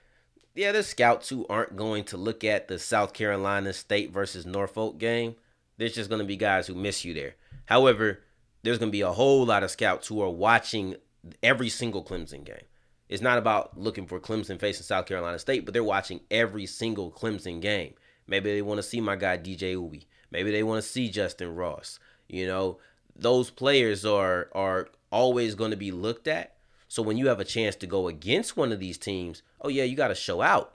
yeah, 0.59 0.73
there's 0.73 0.89
scouts 0.89 1.29
who 1.29 1.47
aren't 1.49 1.77
going 1.77 2.03
to 2.05 2.17
look 2.17 2.43
at 2.43 2.67
the 2.67 2.81
South 2.81 3.13
Carolina 3.13 3.73
State 3.73 4.11
versus 4.11 4.45
Norfolk 4.45 4.99
game. 4.99 5.37
There's 5.77 5.95
just 5.95 6.11
going 6.11 6.21
to 6.21 6.27
be 6.27 6.37
guys 6.37 6.67
who 6.67 6.75
miss 6.75 7.05
you 7.05 7.15
there. 7.15 7.37
However, 7.67 8.25
there's 8.65 8.79
going 8.79 8.91
to 8.91 8.97
be 8.97 9.03
a 9.03 9.13
whole 9.13 9.47
lot 9.47 9.63
of 9.63 9.71
scouts 9.71 10.09
who 10.09 10.21
are 10.21 10.29
watching 10.29 10.97
every 11.45 11.69
single 11.69 12.03
Clemson 12.03 12.43
game. 12.43 12.65
It's 13.09 13.23
not 13.23 13.39
about 13.39 13.79
looking 13.79 14.09
for 14.09 14.19
Clemson 14.19 14.59
facing 14.59 14.83
South 14.83 15.07
Carolina 15.07 15.39
State, 15.39 15.65
but 15.65 15.75
they're 15.75 15.85
watching 15.85 16.21
every 16.29 16.67
single 16.67 17.13
Clemson 17.13 17.61
game. 17.61 17.95
Maybe 18.27 18.53
they 18.53 18.61
want 18.61 18.79
to 18.79 18.83
see 18.83 19.01
my 19.01 19.15
guy 19.15 19.39
DJ 19.39 19.71
Ubi. 19.71 20.09
Maybe 20.33 20.51
they 20.51 20.65
want 20.65 20.83
to 20.83 20.89
see 20.89 21.09
Justin 21.09 21.55
Ross. 21.55 22.01
You 22.29 22.49
know, 22.49 22.79
those 23.15 23.49
players 23.51 24.05
are 24.05 24.49
are 24.57 24.89
always 25.11 25.55
going 25.55 25.71
to 25.71 25.77
be 25.77 25.93
looked 25.93 26.27
at. 26.27 26.58
So 26.89 27.03
when 27.03 27.19
you 27.19 27.29
have 27.29 27.39
a 27.39 27.45
chance 27.45 27.77
to 27.77 27.87
go 27.87 28.09
against 28.09 28.57
one 28.57 28.73
of 28.73 28.81
these 28.81 28.99
teams, 28.99 29.43
oh 29.61 29.69
yeah, 29.69 29.85
you 29.85 29.95
got 29.95 30.09
to 30.09 30.15
show 30.15 30.41
out 30.41 30.75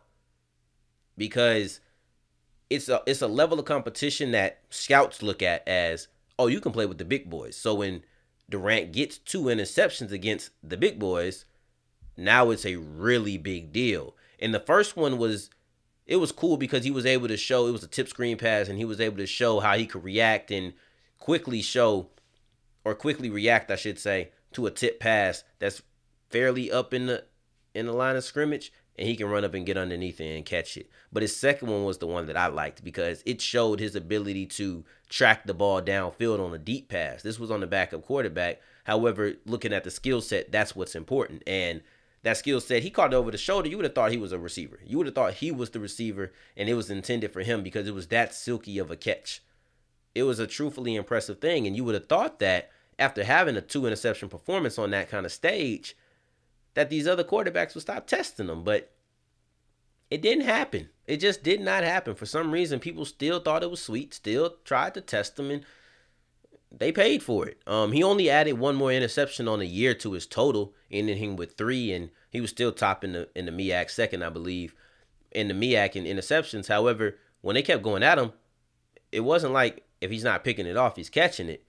because 1.18 1.80
it's 2.70 2.88
a 2.88 3.02
it's 3.06 3.22
a 3.22 3.28
level 3.28 3.60
of 3.60 3.66
competition 3.66 4.32
that 4.32 4.60
scouts 4.70 5.22
look 5.22 5.42
at 5.42 5.68
as 5.68 6.08
oh 6.40 6.48
you 6.48 6.62
can 6.62 6.72
play 6.72 6.86
with 6.86 7.00
the 7.00 7.06
big 7.06 7.30
boys. 7.30 7.56
So 7.56 7.76
when 7.76 8.04
Durant 8.50 8.92
gets 8.92 9.18
two 9.18 9.44
interceptions 9.44 10.12
against 10.12 10.52
the 10.62 10.78
big 10.78 11.00
boys, 11.00 11.46
now 12.16 12.52
it's 12.52 12.66
a 12.66 12.76
really 12.76 13.38
big 13.38 13.74
deal. 13.74 14.16
And 14.40 14.54
the 14.54 14.60
first 14.60 14.96
one 14.96 15.18
was 15.18 15.50
it 16.06 16.18
was 16.18 16.32
cool 16.32 16.58
because 16.58 16.84
he 16.84 16.92
was 16.92 17.06
able 17.06 17.28
to 17.28 17.38
show 17.38 17.68
it 17.68 17.72
was 17.72 17.84
a 17.84 17.88
tip 17.88 18.08
screen 18.08 18.38
pass 18.38 18.68
and 18.68 18.78
he 18.78 18.86
was 18.86 19.02
able 19.02 19.18
to 19.18 19.26
show 19.26 19.60
how 19.60 19.78
he 19.78 19.88
could 19.88 20.04
react 20.04 20.52
and 20.52 20.74
quickly 21.18 21.62
show 21.62 22.10
or 22.84 22.94
quickly 22.94 23.30
react 23.30 23.72
I 23.72 23.78
should 23.78 23.98
say 23.98 24.30
to 24.52 24.68
a 24.68 24.72
tip 24.72 25.00
pass 25.00 25.44
that's 25.60 25.82
fairly 26.34 26.72
up 26.72 26.94
in 26.94 27.06
the 27.06 27.24
in 27.74 27.86
the 27.86 27.94
line 27.94 28.16
of 28.16 28.24
scrimmage 28.24 28.72
and 28.98 29.08
he 29.08 29.16
can 29.16 29.30
run 29.30 29.44
up 29.44 29.54
and 29.54 29.66
get 29.66 29.78
underneath 29.78 30.20
it 30.20 30.36
and 30.36 30.46
catch 30.46 30.78
it. 30.78 30.90
But 31.12 31.24
his 31.24 31.36
second 31.36 31.70
one 31.70 31.84
was 31.84 31.98
the 31.98 32.08
one 32.08 32.28
that 32.28 32.38
I 32.38 32.48
liked 32.48 32.84
because 32.84 33.24
it 33.26 33.42
showed 33.42 33.80
his 33.80 33.96
ability 33.96 34.46
to 34.48 34.84
track 35.10 35.46
the 35.46 35.54
ball 35.54 35.82
downfield 35.82 36.44
on 36.44 36.54
a 36.54 36.60
deep 36.60 36.90
pass. 36.90 37.24
This 37.24 37.40
was 37.40 37.50
on 37.50 37.62
the 37.62 37.68
backup 37.68 38.04
quarterback. 38.04 38.62
However, 38.84 39.34
looking 39.46 39.74
at 39.74 39.84
the 39.84 39.92
skill 39.92 40.22
set, 40.22 40.52
that's 40.52 40.76
what's 40.76 40.96
important. 40.96 41.42
And 41.48 41.82
that 42.22 42.38
skill 42.38 42.62
set, 42.62 42.84
he 42.84 42.92
caught 42.92 43.14
it 43.14 43.16
over 43.16 43.32
the 43.32 43.38
shoulder. 43.38 43.68
You 43.68 43.78
would 43.78 43.86
have 43.86 43.96
thought 43.96 44.12
he 44.12 44.18
was 44.18 44.32
a 44.32 44.40
receiver. 44.40 44.80
You 44.86 44.98
would 44.98 45.08
have 45.08 45.16
thought 45.16 45.36
he 45.36 45.52
was 45.52 45.72
the 45.72 45.80
receiver 45.80 46.32
and 46.56 46.70
it 46.70 46.76
was 46.76 46.92
intended 46.92 47.34
for 47.34 47.42
him 47.42 47.64
because 47.64 47.88
it 47.88 47.96
was 47.96 48.08
that 48.08 48.34
silky 48.34 48.78
of 48.78 48.92
a 48.92 48.96
catch. 48.96 49.42
It 50.14 50.24
was 50.24 50.38
a 50.38 50.46
truthfully 50.46 50.96
impressive 50.96 51.40
thing. 51.40 51.66
And 51.66 51.76
you 51.76 51.84
would 51.84 51.96
have 51.96 52.08
thought 52.08 52.38
that 52.40 52.70
after 53.00 53.24
having 53.24 53.58
a 53.58 53.62
two 53.62 53.88
interception 53.88 54.30
performance 54.30 54.78
on 54.78 54.92
that 54.92 55.10
kind 55.10 55.26
of 55.26 55.32
stage, 55.32 55.96
that 56.74 56.90
these 56.90 57.08
other 57.08 57.24
quarterbacks 57.24 57.76
would 57.76 57.82
stop 57.82 58.08
testing 58.08 58.48
them, 58.48 58.64
but 58.64 58.92
it 60.10 60.22
didn't 60.22 60.46
happen. 60.46 60.90
It 61.08 61.18
just 61.18 61.44
did 61.44 61.62
not 61.62 61.84
happen. 61.84 62.16
For 62.16 62.26
some 62.26 62.52
reason, 62.52 62.80
people 62.80 63.06
still 63.06 63.40
thought 63.40 63.64
it 63.64 63.72
was 63.72 63.82
sweet, 63.82 64.14
still 64.14 64.56
tried 64.64 64.94
to 64.94 65.02
test 65.02 65.36
them, 65.36 65.50
and 65.50 65.66
they 66.72 66.92
paid 66.92 67.22
for 67.22 67.48
it. 67.48 67.62
Um, 67.68 67.92
he 67.92 68.04
only 68.04 68.30
added 68.30 68.54
one 68.54 68.76
more 68.76 68.92
interception 68.92 69.48
on 69.48 69.62
a 69.62 69.66
year 69.66 69.94
to 69.96 70.14
his 70.14 70.26
total, 70.26 70.74
ending 70.92 71.18
him 71.18 71.36
with 71.36 71.58
three, 71.58 71.92
and 71.92 72.10
he 72.30 72.42
was 72.42 72.50
still 72.50 72.72
top 72.72 73.04
in 73.04 73.14
the 73.14 73.30
in 73.36 73.46
the 73.46 73.52
MEAC 73.52 73.90
second, 73.90 74.24
I 74.24 74.30
believe, 74.30 74.74
in 75.32 75.48
the 75.48 75.54
MEAC 75.54 75.96
in 75.96 76.06
interceptions. 76.06 76.68
However, 76.68 77.18
when 77.42 77.56
they 77.56 77.62
kept 77.62 77.84
going 77.84 78.04
at 78.04 78.18
him, 78.18 78.34
it 79.12 79.22
wasn't 79.22 79.54
like 79.54 79.84
if 80.02 80.10
he's 80.10 80.24
not 80.24 80.44
picking 80.44 80.66
it 80.66 80.78
off, 80.78 80.96
he's 80.96 81.10
catching 81.10 81.50
it. 81.50 81.64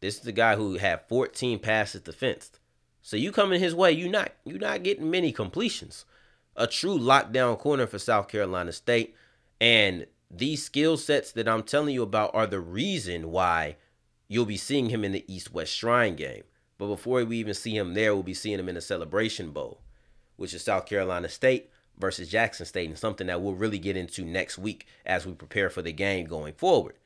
This 0.00 0.16
is 0.16 0.22
the 0.22 0.32
guy 0.32 0.56
who 0.56 0.78
had 0.78 1.08
14 1.08 1.60
passes 1.60 2.00
defensed. 2.00 2.58
So 3.02 3.16
you 3.16 3.32
coming 3.32 3.60
his 3.60 3.74
way, 3.74 3.92
you 3.92 4.08
not 4.08 4.32
you 4.44 4.58
not 4.58 4.84
getting 4.84 5.10
many 5.10 5.32
completions. 5.32 6.04
A 6.56 6.66
true 6.66 6.98
lockdown 6.98 7.58
corner 7.58 7.86
for 7.86 7.98
South 7.98 8.28
Carolina 8.28 8.72
State. 8.72 9.14
And 9.60 10.06
these 10.30 10.64
skill 10.64 10.96
sets 10.96 11.32
that 11.32 11.48
I'm 11.48 11.62
telling 11.62 11.94
you 11.94 12.02
about 12.02 12.34
are 12.34 12.46
the 12.46 12.60
reason 12.60 13.30
why 13.30 13.76
you'll 14.28 14.46
be 14.46 14.56
seeing 14.56 14.88
him 14.88 15.04
in 15.04 15.12
the 15.12 15.24
East 15.32 15.52
West 15.52 15.72
Shrine 15.72 16.14
game. 16.14 16.44
But 16.78 16.86
before 16.86 17.24
we 17.24 17.38
even 17.38 17.54
see 17.54 17.76
him 17.76 17.94
there, 17.94 18.14
we'll 18.14 18.22
be 18.22 18.34
seeing 18.34 18.58
him 18.58 18.68
in 18.68 18.74
the 18.76 18.80
Celebration 18.80 19.50
Bowl, 19.50 19.80
which 20.36 20.54
is 20.54 20.62
South 20.62 20.86
Carolina 20.86 21.28
State 21.28 21.70
versus 21.98 22.28
Jackson 22.28 22.66
State, 22.66 22.88
and 22.88 22.98
something 22.98 23.26
that 23.26 23.40
we'll 23.40 23.54
really 23.54 23.78
get 23.78 23.96
into 23.96 24.24
next 24.24 24.58
week 24.58 24.86
as 25.04 25.26
we 25.26 25.32
prepare 25.32 25.70
for 25.70 25.82
the 25.82 25.92
game 25.92 26.26
going 26.26 26.54
forward. 26.54 26.96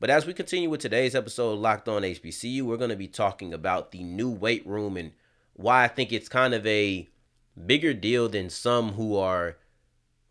But 0.00 0.10
as 0.10 0.26
we 0.26 0.32
continue 0.32 0.70
with 0.70 0.80
today's 0.80 1.14
episode 1.14 1.52
of 1.52 1.58
Locked 1.58 1.88
On 1.88 2.02
HBCU, 2.02 2.62
we're 2.62 2.76
going 2.76 2.90
to 2.90 2.96
be 2.96 3.08
talking 3.08 3.52
about 3.52 3.90
the 3.90 4.02
new 4.02 4.30
weight 4.30 4.66
room 4.66 4.96
and 4.96 5.12
why 5.60 5.84
I 5.84 5.88
think 5.88 6.12
it's 6.12 6.28
kind 6.28 6.54
of 6.54 6.66
a 6.66 7.08
bigger 7.66 7.92
deal 7.92 8.28
than 8.28 8.50
some 8.50 8.92
who 8.92 9.16
are 9.16 9.56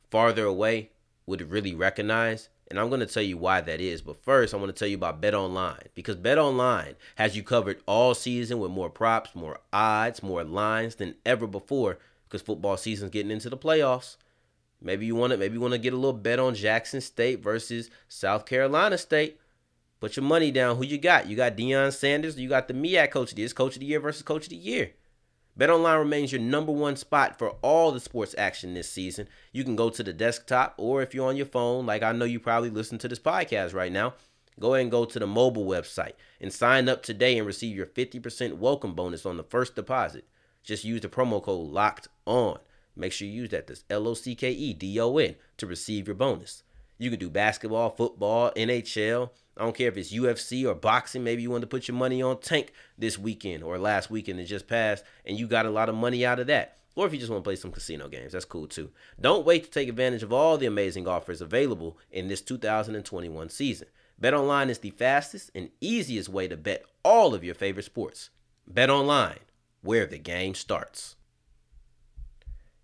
farther 0.10 0.46
away 0.46 0.92
would 1.26 1.52
really 1.52 1.76
recognize. 1.76 2.50
And 2.70 2.80
I'm 2.80 2.90
going 2.90 3.00
to 3.00 3.08
tell 3.08 3.24
you 3.24 3.38
why 3.38 3.62
that 3.62 3.82
is. 3.82 4.02
But 4.02 4.24
first, 4.24 4.54
I 4.54 4.58
want 4.58 4.68
to 4.76 4.78
tell 4.78 4.88
you 4.88 4.96
about 4.96 5.22
Bet 5.22 5.34
Online 5.34 5.82
because 5.96 6.16
Bet 6.16 6.38
Online 6.38 6.96
has 7.16 7.36
you 7.36 7.44
covered 7.44 7.82
all 7.88 8.14
season 8.14 8.60
with 8.60 8.72
more 8.72 8.90
props, 8.90 9.36
more 9.36 9.60
odds, 9.74 10.22
more 10.22 10.44
lines 10.44 10.96
than 10.96 11.16
ever 11.26 11.48
before 11.48 11.98
because 12.28 12.42
football 12.42 12.78
season's 12.78 13.12
getting 13.12 13.32
into 13.32 13.50
the 13.50 13.58
playoffs. 13.58 14.18
Maybe 14.82 15.06
you 15.06 15.16
want 15.16 15.32
to 15.32 15.38
maybe 15.38 15.56
you 15.56 15.62
want 15.62 15.74
to 15.74 15.80
get 15.80 15.94
a 15.94 15.98
little 15.98 16.14
bet 16.14 16.40
on 16.40 16.56
Jackson 16.56 17.02
State 17.02 17.42
versus 17.42 17.90
South 18.08 18.46
Carolina 18.46 18.98
State. 18.98 19.40
Put 20.00 20.16
your 20.16 20.24
money 20.24 20.52
down. 20.52 20.78
Who 20.78 20.86
you 20.86 20.98
got? 20.98 21.28
You 21.28 21.36
got 21.36 21.58
Deion 21.58 21.92
Sanders. 21.92 22.40
You 22.40 22.48
got 22.48 22.70
the 22.70 22.74
MEAC 22.74 23.12
coach 23.12 23.32
of 23.32 23.36
the 23.36 23.42
year. 23.42 23.50
Coach 23.50 23.76
of 23.76 23.80
the 23.82 23.86
year 23.86 24.00
versus 24.00 24.22
coach 24.22 24.44
of 24.44 24.50
the 24.50 24.56
year. 24.56 24.92
BetOnline 25.60 26.00
remains 26.00 26.32
your 26.32 26.40
number 26.40 26.72
one 26.72 26.96
spot 26.96 27.38
for 27.38 27.50
all 27.62 27.92
the 27.92 28.00
sports 28.00 28.34
action 28.38 28.74
this 28.74 28.90
season. 28.90 29.28
You 29.52 29.66
can 29.66 29.76
go 29.76 29.90
to 29.90 30.02
the 30.02 30.14
desktop, 30.14 30.74
or 30.78 31.02
if 31.02 31.14
you're 31.14 31.28
on 31.28 31.36
your 31.36 31.48
phone, 31.48 31.86
like 31.86 32.02
I 32.02 32.14
know 32.14 32.24
you 32.24 32.40
probably 32.40 32.70
listen 32.70 32.98
to 33.00 33.10
this 33.10 33.20
podcast 33.20 33.74
right 33.74 33.92
now, 33.92 34.14
go 34.58 34.74
ahead 34.74 34.84
and 34.84 34.92
go 34.92 35.04
to 35.04 35.20
the 35.20 35.28
mobile 35.28 35.66
website 35.66 36.14
and 36.40 36.54
sign 36.54 36.88
up 36.88 37.04
today 37.04 37.38
and 37.38 37.46
receive 37.46 37.76
your 37.76 37.88
50% 37.88 38.54
welcome 38.54 38.94
bonus 38.96 39.26
on 39.26 39.36
the 39.36 39.44
first 39.44 39.76
deposit. 39.76 40.26
Just 40.64 40.86
use 40.86 41.02
the 41.02 41.10
promo 41.10 41.44
code 41.44 41.70
LOCKED 41.70 42.08
ON. 42.26 42.60
Make 42.96 43.12
sure 43.12 43.28
you 43.28 43.42
use 43.42 43.50
that. 43.50 43.68
That's 43.68 43.84
L 43.90 44.08
O 44.08 44.14
C 44.14 44.36
K 44.36 44.52
E 44.52 44.74
D 44.74 44.98
O 44.98 45.18
N 45.18 45.36
to 45.58 45.68
receive 45.68 46.08
your 46.08 46.16
bonus. 46.16 46.64
You 47.00 47.10
can 47.10 47.20
do 47.20 47.30
basketball, 47.30 47.90
football, 47.90 48.52
NHL, 48.56 49.32
I 49.60 49.64
don't 49.64 49.76
care 49.76 49.90
if 49.90 49.98
it's 49.98 50.14
UFC 50.14 50.66
or 50.66 50.74
boxing. 50.74 51.22
Maybe 51.22 51.42
you 51.42 51.52
want 51.52 51.62
to 51.62 51.68
put 51.68 51.90
your 51.90 51.98
money 51.98 52.22
on 52.22 52.40
Tank 52.40 52.72
this 52.98 53.20
weekend 53.20 53.62
or 53.62 53.78
last 53.78 54.10
weekend 54.10 54.40
that 54.40 54.46
just 54.46 54.68
passed, 54.68 55.04
and 55.26 55.38
you 55.38 55.48
got 55.48 55.66
a 55.66 55.70
lot 55.70 55.90
of 55.90 55.96
money 55.96 56.26
out 56.26 56.40
of 56.40 56.48
that. 56.48 56.78
Or 56.96 57.06
if 57.06 57.12
you 57.14 57.20
just 57.20 57.30
want 57.30 57.44
to 57.44 57.48
play 57.48 57.58
some 57.58 57.72
casino 57.72 58.08
games, 58.08 58.32
that's 58.32 58.46
cool 58.46 58.68
too. 58.68 58.92
Don't 59.20 59.46
wait 59.46 59.66
to 59.66 59.70
take 59.70 59.90
advantage 59.90 60.24
of 60.24 60.32
all 60.32 60.58
the 60.58 60.66
amazing 60.66 61.10
offers 61.10 61.42
available 61.42 61.98
in 62.10 62.30
this 62.30 62.42
2021 62.42 63.50
season. 63.50 63.90
BetOnline 64.22 64.70
is 64.70 64.80
the 64.80 64.92
fastest 64.92 65.52
and 65.54 65.72
easiest 65.82 66.30
way 66.30 66.48
to 66.48 66.56
bet 66.56 66.86
all 67.04 67.34
of 67.34 67.44
your 67.44 67.56
favorite 67.56 67.86
sports. 67.86 68.30
BetOnline, 68.72 69.40
where 69.82 70.06
the 70.06 70.18
game 70.18 70.56
starts. 70.56 71.18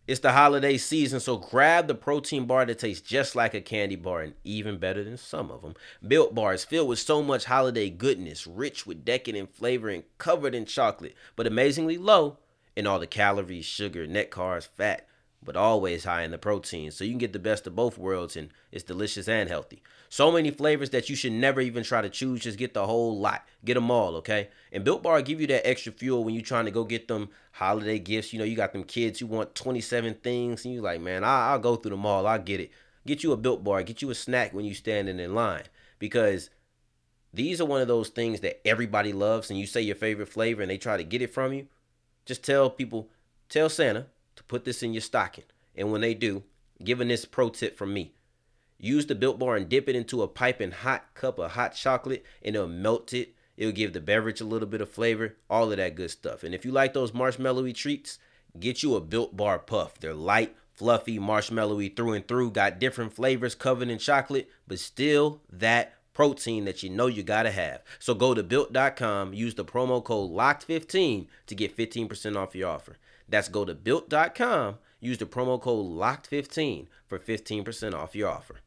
It's 0.07 0.19
the 0.19 0.33
holiday 0.33 0.77
season, 0.77 1.19
so 1.19 1.37
grab 1.37 1.87
the 1.87 1.95
protein 1.95 2.45
bar 2.45 2.63
that 2.63 2.77
tastes 2.77 3.07
just 3.07 3.35
like 3.35 3.55
a 3.55 3.61
candy 3.61 3.95
bar 3.95 4.21
and 4.21 4.35
even 4.43 4.77
better 4.77 5.03
than 5.03 5.17
some 5.17 5.49
of 5.49 5.63
them. 5.63 5.73
Built 6.07 6.35
Bar 6.35 6.53
is 6.53 6.63
filled 6.63 6.89
with 6.89 6.99
so 6.99 7.23
much 7.23 7.45
holiday 7.45 7.89
goodness, 7.89 8.45
rich 8.45 8.85
with 8.85 9.03
decadent 9.03 9.55
flavor 9.55 9.89
and 9.89 10.03
covered 10.19 10.53
in 10.53 10.65
chocolate, 10.65 11.15
but 11.35 11.47
amazingly 11.47 11.97
low 11.97 12.37
in 12.75 12.85
all 12.85 12.99
the 12.99 13.07
calories, 13.07 13.65
sugar, 13.65 14.05
net 14.05 14.29
carbs, 14.29 14.67
fat, 14.67 15.07
but 15.45 15.55
always 15.55 16.03
high 16.03 16.23
in 16.23 16.31
the 16.31 16.37
protein. 16.37 16.91
So 16.91 17.03
you 17.03 17.11
can 17.11 17.19
get 17.19 17.31
the 17.31 17.39
best 17.39 17.67
of 17.67 17.75
both 17.75 17.97
worlds 17.97 18.35
and 18.35 18.49
it's 18.71 18.83
delicious 18.83 19.29
and 19.29 19.47
healthy. 19.47 19.81
So 20.09 20.31
many 20.31 20.49
flavors 20.49 20.89
that 20.89 21.09
you 21.09 21.15
should 21.15 21.31
never 21.31 21.61
even 21.61 21.83
try 21.83 22.01
to 22.01 22.09
choose. 22.09 22.41
Just 22.41 22.57
get 22.57 22.73
the 22.73 22.87
whole 22.87 23.17
lot. 23.17 23.45
Get 23.63 23.75
them 23.75 23.91
all, 23.91 24.15
okay? 24.17 24.49
And 24.71 24.83
Built 24.83 25.03
Bar 25.03 25.21
give 25.21 25.39
you 25.39 25.47
that 25.47 25.67
extra 25.67 25.91
fuel 25.91 26.23
when 26.23 26.33
you're 26.33 26.43
trying 26.43 26.65
to 26.65 26.71
go 26.71 26.83
get 26.83 27.07
them 27.07 27.29
holiday 27.51 27.99
gifts. 27.99 28.33
You 28.33 28.39
know, 28.39 28.45
you 28.45 28.55
got 28.55 28.73
them 28.73 28.83
kids 28.83 29.19
who 29.19 29.27
want 29.27 29.55
27 29.55 30.15
things 30.15 30.65
and 30.65 30.73
you're 30.73 30.83
like, 30.83 30.99
man, 30.99 31.23
I'll, 31.23 31.51
I'll 31.51 31.59
go 31.59 31.75
through 31.75 31.91
them 31.91 32.05
all. 32.05 32.25
I'll 32.25 32.39
get 32.39 32.59
it. 32.59 32.71
Get 33.05 33.23
you 33.23 33.31
a 33.31 33.37
Built 33.37 33.63
Bar. 33.63 33.83
Get 33.83 34.01
you 34.01 34.09
a 34.09 34.15
snack 34.15 34.53
when 34.53 34.65
you're 34.65 34.73
standing 34.73 35.19
in 35.19 35.35
line 35.35 35.63
because 35.99 36.49
these 37.33 37.61
are 37.61 37.65
one 37.65 37.81
of 37.81 37.87
those 37.87 38.09
things 38.09 38.39
that 38.39 38.65
everybody 38.65 39.13
loves 39.13 39.49
and 39.51 39.59
you 39.59 39.67
say 39.67 39.81
your 39.81 39.95
favorite 39.95 40.29
flavor 40.29 40.63
and 40.63 40.71
they 40.71 40.77
try 40.77 40.97
to 40.97 41.03
get 41.03 41.21
it 41.21 41.33
from 41.33 41.53
you. 41.53 41.67
Just 42.25 42.43
tell 42.43 42.69
people, 42.69 43.09
tell 43.49 43.69
Santa 43.69 44.07
to 44.35 44.43
put 44.43 44.65
this 44.65 44.83
in 44.83 44.93
your 44.93 45.01
stocking. 45.01 45.45
And 45.75 45.91
when 45.91 46.01
they 46.01 46.13
do, 46.13 46.43
giving 46.83 47.07
this 47.07 47.25
pro 47.25 47.49
tip 47.49 47.77
from 47.77 47.93
me. 47.93 48.13
Use 48.77 49.05
the 49.05 49.15
built 49.15 49.39
bar 49.39 49.55
and 49.55 49.69
dip 49.69 49.87
it 49.87 49.95
into 49.95 50.21
a 50.21 50.27
piping 50.27 50.71
hot 50.71 51.13
cup 51.13 51.39
of 51.39 51.51
hot 51.51 51.73
chocolate 51.73 52.25
and 52.43 52.55
it'll 52.55 52.67
melt 52.67 53.13
it. 53.13 53.33
It'll 53.57 53.71
give 53.71 53.93
the 53.93 54.01
beverage 54.01 54.41
a 54.41 54.45
little 54.45 54.67
bit 54.67 54.81
of 54.81 54.89
flavor, 54.89 55.37
all 55.49 55.71
of 55.71 55.77
that 55.77 55.95
good 55.95 56.11
stuff. 56.11 56.43
And 56.43 56.53
if 56.53 56.65
you 56.65 56.71
like 56.71 56.93
those 56.93 57.13
marshmallowy 57.13 57.73
treats, 57.73 58.19
get 58.59 58.83
you 58.83 58.95
a 58.95 59.01
built 59.01 59.37
bar 59.37 59.59
puff. 59.59 59.97
They're 59.97 60.13
light, 60.13 60.55
fluffy, 60.73 61.17
marshmallowy 61.17 61.95
through 61.95 62.13
and 62.13 62.27
through, 62.27 62.51
got 62.51 62.79
different 62.79 63.13
flavors 63.13 63.55
covered 63.55 63.89
in 63.89 63.97
chocolate, 63.97 64.49
but 64.67 64.79
still 64.79 65.41
that 65.49 65.93
protein 66.13 66.65
that 66.65 66.83
you 66.83 66.89
know 66.89 67.07
you 67.07 67.23
gotta 67.23 67.51
have. 67.51 67.81
So 67.99 68.13
go 68.13 68.33
to 68.33 68.43
built.com, 68.43 69.33
use 69.33 69.55
the 69.55 69.65
promo 69.65 70.03
code 70.03 70.31
LOCKED15 70.31 71.27
to 71.47 71.55
get 71.55 71.75
15% 71.75 72.35
off 72.35 72.55
your 72.55 72.69
offer. 72.69 72.97
That's 73.27 73.49
go 73.49 73.65
to 73.65 73.73
built.com, 73.73 74.77
use 74.99 75.17
the 75.17 75.25
promo 75.25 75.59
code 75.59 75.85
LOCKED15 75.85 76.87
for 77.07 77.19
15% 77.19 77.93
off 77.93 78.15
your 78.15 78.29
offer. 78.29 78.61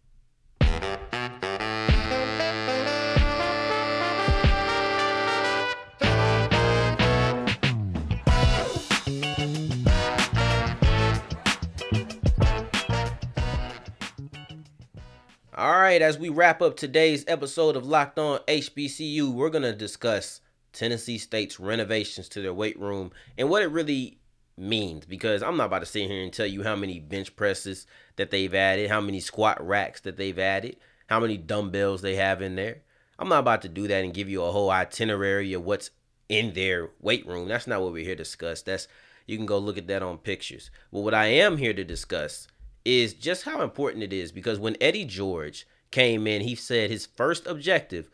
All 15.58 15.80
right, 15.80 16.00
as 16.00 16.16
we 16.16 16.28
wrap 16.28 16.62
up 16.62 16.76
today's 16.76 17.24
episode 17.26 17.74
of 17.74 17.84
Locked 17.84 18.16
On 18.20 18.38
HBCU, 18.46 19.32
we're 19.32 19.50
going 19.50 19.62
to 19.64 19.72
discuss 19.72 20.40
Tennessee 20.72 21.18
State's 21.18 21.58
renovations 21.58 22.28
to 22.28 22.40
their 22.40 22.54
weight 22.54 22.78
room 22.78 23.10
and 23.36 23.50
what 23.50 23.62
it 23.62 23.66
really 23.66 24.18
means 24.58 25.06
because 25.06 25.42
I'm 25.42 25.56
not 25.56 25.66
about 25.66 25.80
to 25.80 25.86
sit 25.86 26.08
here 26.08 26.22
and 26.22 26.32
tell 26.32 26.46
you 26.46 26.62
how 26.62 26.76
many 26.76 27.00
bench 27.00 27.34
presses 27.36 27.86
that 28.16 28.30
they've 28.30 28.54
added, 28.54 28.90
how 28.90 29.00
many 29.00 29.20
squat 29.20 29.64
racks 29.66 30.00
that 30.02 30.16
they've 30.16 30.38
added, 30.38 30.76
how 31.08 31.20
many 31.20 31.36
dumbbells 31.36 32.02
they 32.02 32.16
have 32.16 32.42
in 32.42 32.56
there. 32.56 32.82
I'm 33.18 33.28
not 33.28 33.40
about 33.40 33.62
to 33.62 33.68
do 33.68 33.88
that 33.88 34.04
and 34.04 34.14
give 34.14 34.28
you 34.28 34.42
a 34.42 34.52
whole 34.52 34.70
itinerary 34.70 35.52
of 35.52 35.64
what's 35.64 35.90
in 36.28 36.52
their 36.54 36.90
weight 37.00 37.26
room. 37.26 37.48
That's 37.48 37.66
not 37.66 37.80
what 37.80 37.92
we're 37.92 38.04
here 38.04 38.14
to 38.14 38.22
discuss. 38.22 38.62
That's 38.62 38.86
you 39.26 39.36
can 39.36 39.46
go 39.46 39.58
look 39.58 39.78
at 39.78 39.86
that 39.88 40.02
on 40.02 40.18
pictures. 40.18 40.70
But 40.92 41.00
what 41.00 41.14
I 41.14 41.26
am 41.26 41.58
here 41.58 41.74
to 41.74 41.84
discuss 41.84 42.48
is 42.84 43.12
just 43.12 43.44
how 43.44 43.62
important 43.62 44.02
it 44.02 44.12
is 44.12 44.32
because 44.32 44.58
when 44.58 44.76
Eddie 44.80 45.04
George 45.04 45.66
came 45.90 46.26
in, 46.26 46.42
he 46.42 46.54
said 46.54 46.90
his 46.90 47.06
first 47.06 47.46
objective 47.46 48.08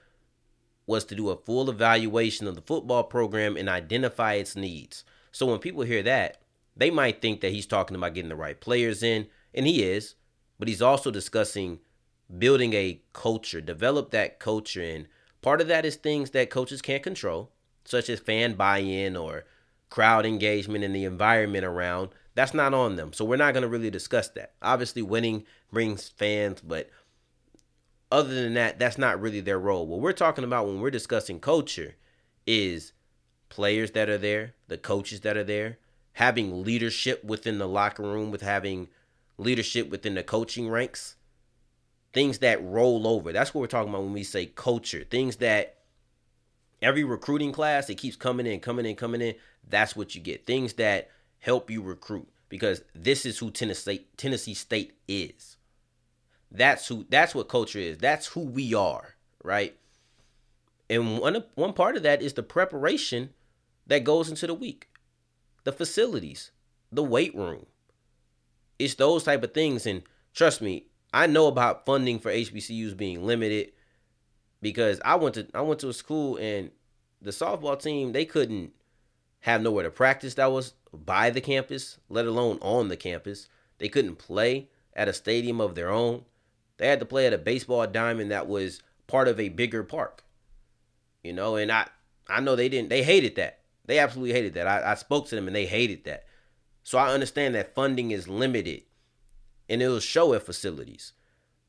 was 0.87 1.04
to 1.04 1.14
do 1.14 1.30
a 1.30 1.37
full 1.37 1.70
evaluation 1.70 2.46
of 2.46 2.54
the 2.54 2.61
football 2.61 3.04
program 3.04 3.57
and 3.57 3.68
identify 3.68 4.35
its 4.35 4.57
needs. 4.57 5.04
So 5.35 5.47
when 5.47 5.59
people 5.59 5.83
hear 5.83 6.05
that, 6.05 6.37
they 6.77 6.92
might 6.92 7.20
think 7.20 7.40
that 7.40 7.51
he's 7.51 7.66
talking 7.66 7.97
about 7.97 8.14
getting 8.14 8.29
the 8.29 8.37
right 8.37 8.61
players 8.61 9.03
in, 9.03 9.27
and 9.53 9.66
he 9.66 9.83
is, 9.83 10.14
but 10.61 10.68
he's 10.68 10.81
also 10.81 11.11
discussing 11.11 11.81
building 12.38 12.73
a 12.73 13.03
culture, 13.12 13.61
develop 13.61 14.12
that 14.12 14.38
culture. 14.38 14.81
And 14.81 15.09
part 15.42 15.61
of 15.61 15.66
that 15.66 15.85
is 15.85 15.97
things 15.97 16.31
that 16.31 16.51
coaches 16.51 16.81
can't 16.81 17.03
control, 17.03 17.51
such 17.85 18.09
as 18.09 18.20
fan 18.20 18.55
buy 18.55 18.79
in 18.79 19.16
or 19.16 19.44
crowd 19.90 20.25
engagement 20.25 20.85
and 20.85 20.94
the 20.94 21.05
environment 21.05 21.64
around. 21.64 22.11
That's 22.37 22.55
not 22.55 22.73
on 22.73 22.94
them. 22.94 23.12
So 23.12 23.25
we're 23.25 23.35
not 23.35 23.55
going 23.55 23.62
to 23.62 23.68
really 23.68 23.90
discuss 23.90 24.29
that. 24.31 24.53
Obviously, 24.62 25.03
winning 25.03 25.47
brings 25.73 26.09
fans, 26.09 26.61
but 26.61 26.90
other 28.12 28.33
than 28.33 28.55
that, 28.55 28.79
that's 28.79 28.99
not 28.99 29.20
really 29.20 29.40
their 29.40 29.59
role. 29.59 29.85
What 29.85 30.01
we're 30.01 30.12
talking 30.12 30.44
about 30.44 30.66
when 30.66 30.81
we're 30.81 30.90
discussing 30.92 31.40
culture 31.40 31.97
is 32.47 32.92
players 33.54 33.92
that 33.92 34.08
are 34.08 34.18
there, 34.18 34.52
the 34.66 34.76
coaches 34.76 35.20
that 35.20 35.36
are 35.36 35.44
there, 35.44 35.78
having 36.14 36.64
leadership 36.64 37.22
within 37.22 37.58
the 37.58 37.68
locker 37.68 38.02
room, 38.02 38.32
with 38.32 38.42
having 38.42 38.88
leadership 39.38 39.88
within 39.88 40.14
the 40.14 40.24
coaching 40.24 40.68
ranks, 40.68 41.14
things 42.12 42.38
that 42.38 42.60
roll 42.64 43.06
over. 43.06 43.32
That's 43.32 43.54
what 43.54 43.60
we're 43.60 43.68
talking 43.68 43.90
about 43.90 44.02
when 44.02 44.12
we 44.12 44.24
say 44.24 44.46
culture. 44.46 45.04
Things 45.08 45.36
that 45.36 45.76
every 46.82 47.04
recruiting 47.04 47.52
class 47.52 47.88
it 47.88 47.94
keeps 47.94 48.16
coming 48.16 48.44
in, 48.44 48.58
coming 48.58 48.86
in, 48.86 48.96
coming 48.96 49.20
in. 49.20 49.36
That's 49.68 49.94
what 49.94 50.16
you 50.16 50.20
get. 50.20 50.46
Things 50.46 50.72
that 50.74 51.10
help 51.38 51.70
you 51.70 51.80
recruit 51.80 52.28
because 52.48 52.82
this 52.92 53.24
is 53.24 53.38
who 53.38 53.52
Tennessee 53.52 54.08
Tennessee 54.16 54.54
State 54.54 54.94
is. 55.06 55.58
That's 56.50 56.88
who 56.88 57.06
that's 57.08 57.36
what 57.36 57.48
culture 57.48 57.78
is. 57.78 57.98
That's 57.98 58.26
who 58.26 58.40
we 58.40 58.74
are, 58.74 59.14
right? 59.44 59.76
And 60.90 61.18
one 61.20 61.44
one 61.54 61.72
part 61.72 61.96
of 61.96 62.02
that 62.02 62.20
is 62.20 62.32
the 62.32 62.42
preparation 62.42 63.30
that 63.87 64.05
goes 64.05 64.29
into 64.29 64.47
the 64.47 64.55
week. 64.55 64.88
The 65.64 65.73
facilities, 65.73 66.51
the 66.92 67.03
weight 67.03 67.35
room. 67.35 67.66
It's 68.79 68.94
those 68.94 69.25
type 69.25 69.42
of 69.42 69.55
things 69.55 69.87
and 69.87 70.03
trust 70.35 70.61
me, 70.61 70.87
I 71.12 71.27
know 71.27 71.47
about 71.47 71.87
funding 71.87 72.18
for 72.18 72.31
HBCUs 72.31 72.97
being 72.97 73.25
limited 73.25 73.73
because 74.61 75.01
I 75.05 75.14
went 75.14 75.37
to 75.37 75.47
I 75.55 75.61
went 75.61 75.81
to 75.81 75.88
a 75.88 75.94
school 75.94 76.37
and 76.38 76.70
the 77.23 77.31
softball 77.31 77.81
team 77.81 78.12
they 78.12 78.25
couldn't 78.25 78.73
have 79.40 79.62
nowhere 79.62 79.85
to 79.85 79.90
practice 79.90 80.35
that 80.35 80.51
was 80.51 80.75
by 80.92 81.31
the 81.31 81.40
campus, 81.40 81.99
let 82.09 82.27
alone 82.27 82.59
on 82.62 82.88
the 82.88 82.97
campus. 82.97 83.49
They 83.79 83.88
couldn't 83.88 84.16
play 84.16 84.68
at 84.94 85.09
a 85.09 85.12
stadium 85.12 85.61
of 85.61 85.75
their 85.75 85.90
own. 85.90 86.25
They 86.79 86.88
had 86.88 87.01
to 87.01 87.07
play 87.07 87.27
at 87.27 87.33
a 87.33 87.38
baseball 87.38 87.87
diamond 87.87 88.31
that 88.31 88.49
was 88.49 88.83
part 89.07 89.29
of 89.29 89.38
a 89.38 89.51
bigger 89.51 89.85
park. 89.85 90.25
You 91.23 91.33
know, 91.33 91.57
and 91.57 91.70
I 91.70 91.88
I 92.29 92.40
know 92.40 92.57
they 92.57 92.68
didn't 92.68 92.88
they 92.88 93.03
hated 93.03 93.37
that. 93.37 93.61
They 93.87 93.99
absolutely 93.99 94.33
hated 94.33 94.55
that. 94.55 94.66
I, 94.66 94.92
I 94.92 94.94
spoke 94.94 95.29
to 95.29 95.35
them 95.35 95.47
and 95.47 95.55
they 95.55 95.66
hated 95.66 96.05
that. 96.05 96.25
So 96.83 96.99
I 96.99 97.12
understand 97.12 97.55
that 97.55 97.75
funding 97.75 98.11
is 98.11 98.29
limited 98.29 98.83
and 99.68 99.83
it'll 99.83 100.01
show 100.01 100.35
at 100.35 100.42
facilities. 100.42 101.12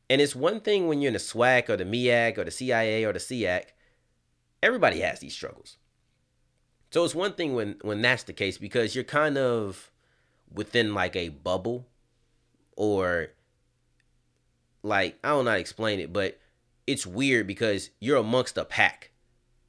And 0.10 0.22
it's 0.22 0.36
one 0.36 0.60
thing 0.60 0.88
when 0.88 1.02
you're 1.02 1.10
in 1.10 1.14
the 1.14 1.20
SWAC 1.20 1.70
or 1.70 1.78
the 1.78 1.86
MEAC 1.86 2.38
or 2.38 2.44
the 2.44 2.52
CIA 2.52 3.06
or 3.06 3.14
the 3.14 3.20
SEAC, 3.20 3.66
everybody 4.62 5.00
has 5.02 5.20
these 5.20 5.34
struggles. 5.34 5.78
So 6.92 7.04
it's 7.04 7.16
one 7.16 7.34
thing 7.34 7.56
when 7.56 7.78
when 7.82 8.02
that's 8.02 8.24
the 8.24 8.34
case 8.34 8.58
because 8.58 8.96
you're 8.96 9.04
kind 9.04 9.38
of 9.38 9.92
within 10.54 10.94
like 10.94 11.16
a 11.16 11.30
bubble 11.30 11.88
or 12.78 13.30
like 14.84 15.18
I 15.24 15.30
don't 15.30 15.46
know 15.46 15.52
how 15.52 15.56
to 15.56 15.62
explain 15.62 16.00
it, 16.00 16.14
but 16.14 16.40
it's 16.88 17.06
weird 17.06 17.48
because 17.48 17.90
you're 18.00 18.18
amongst 18.18 18.58
a 18.58 18.64
pack 18.64 19.12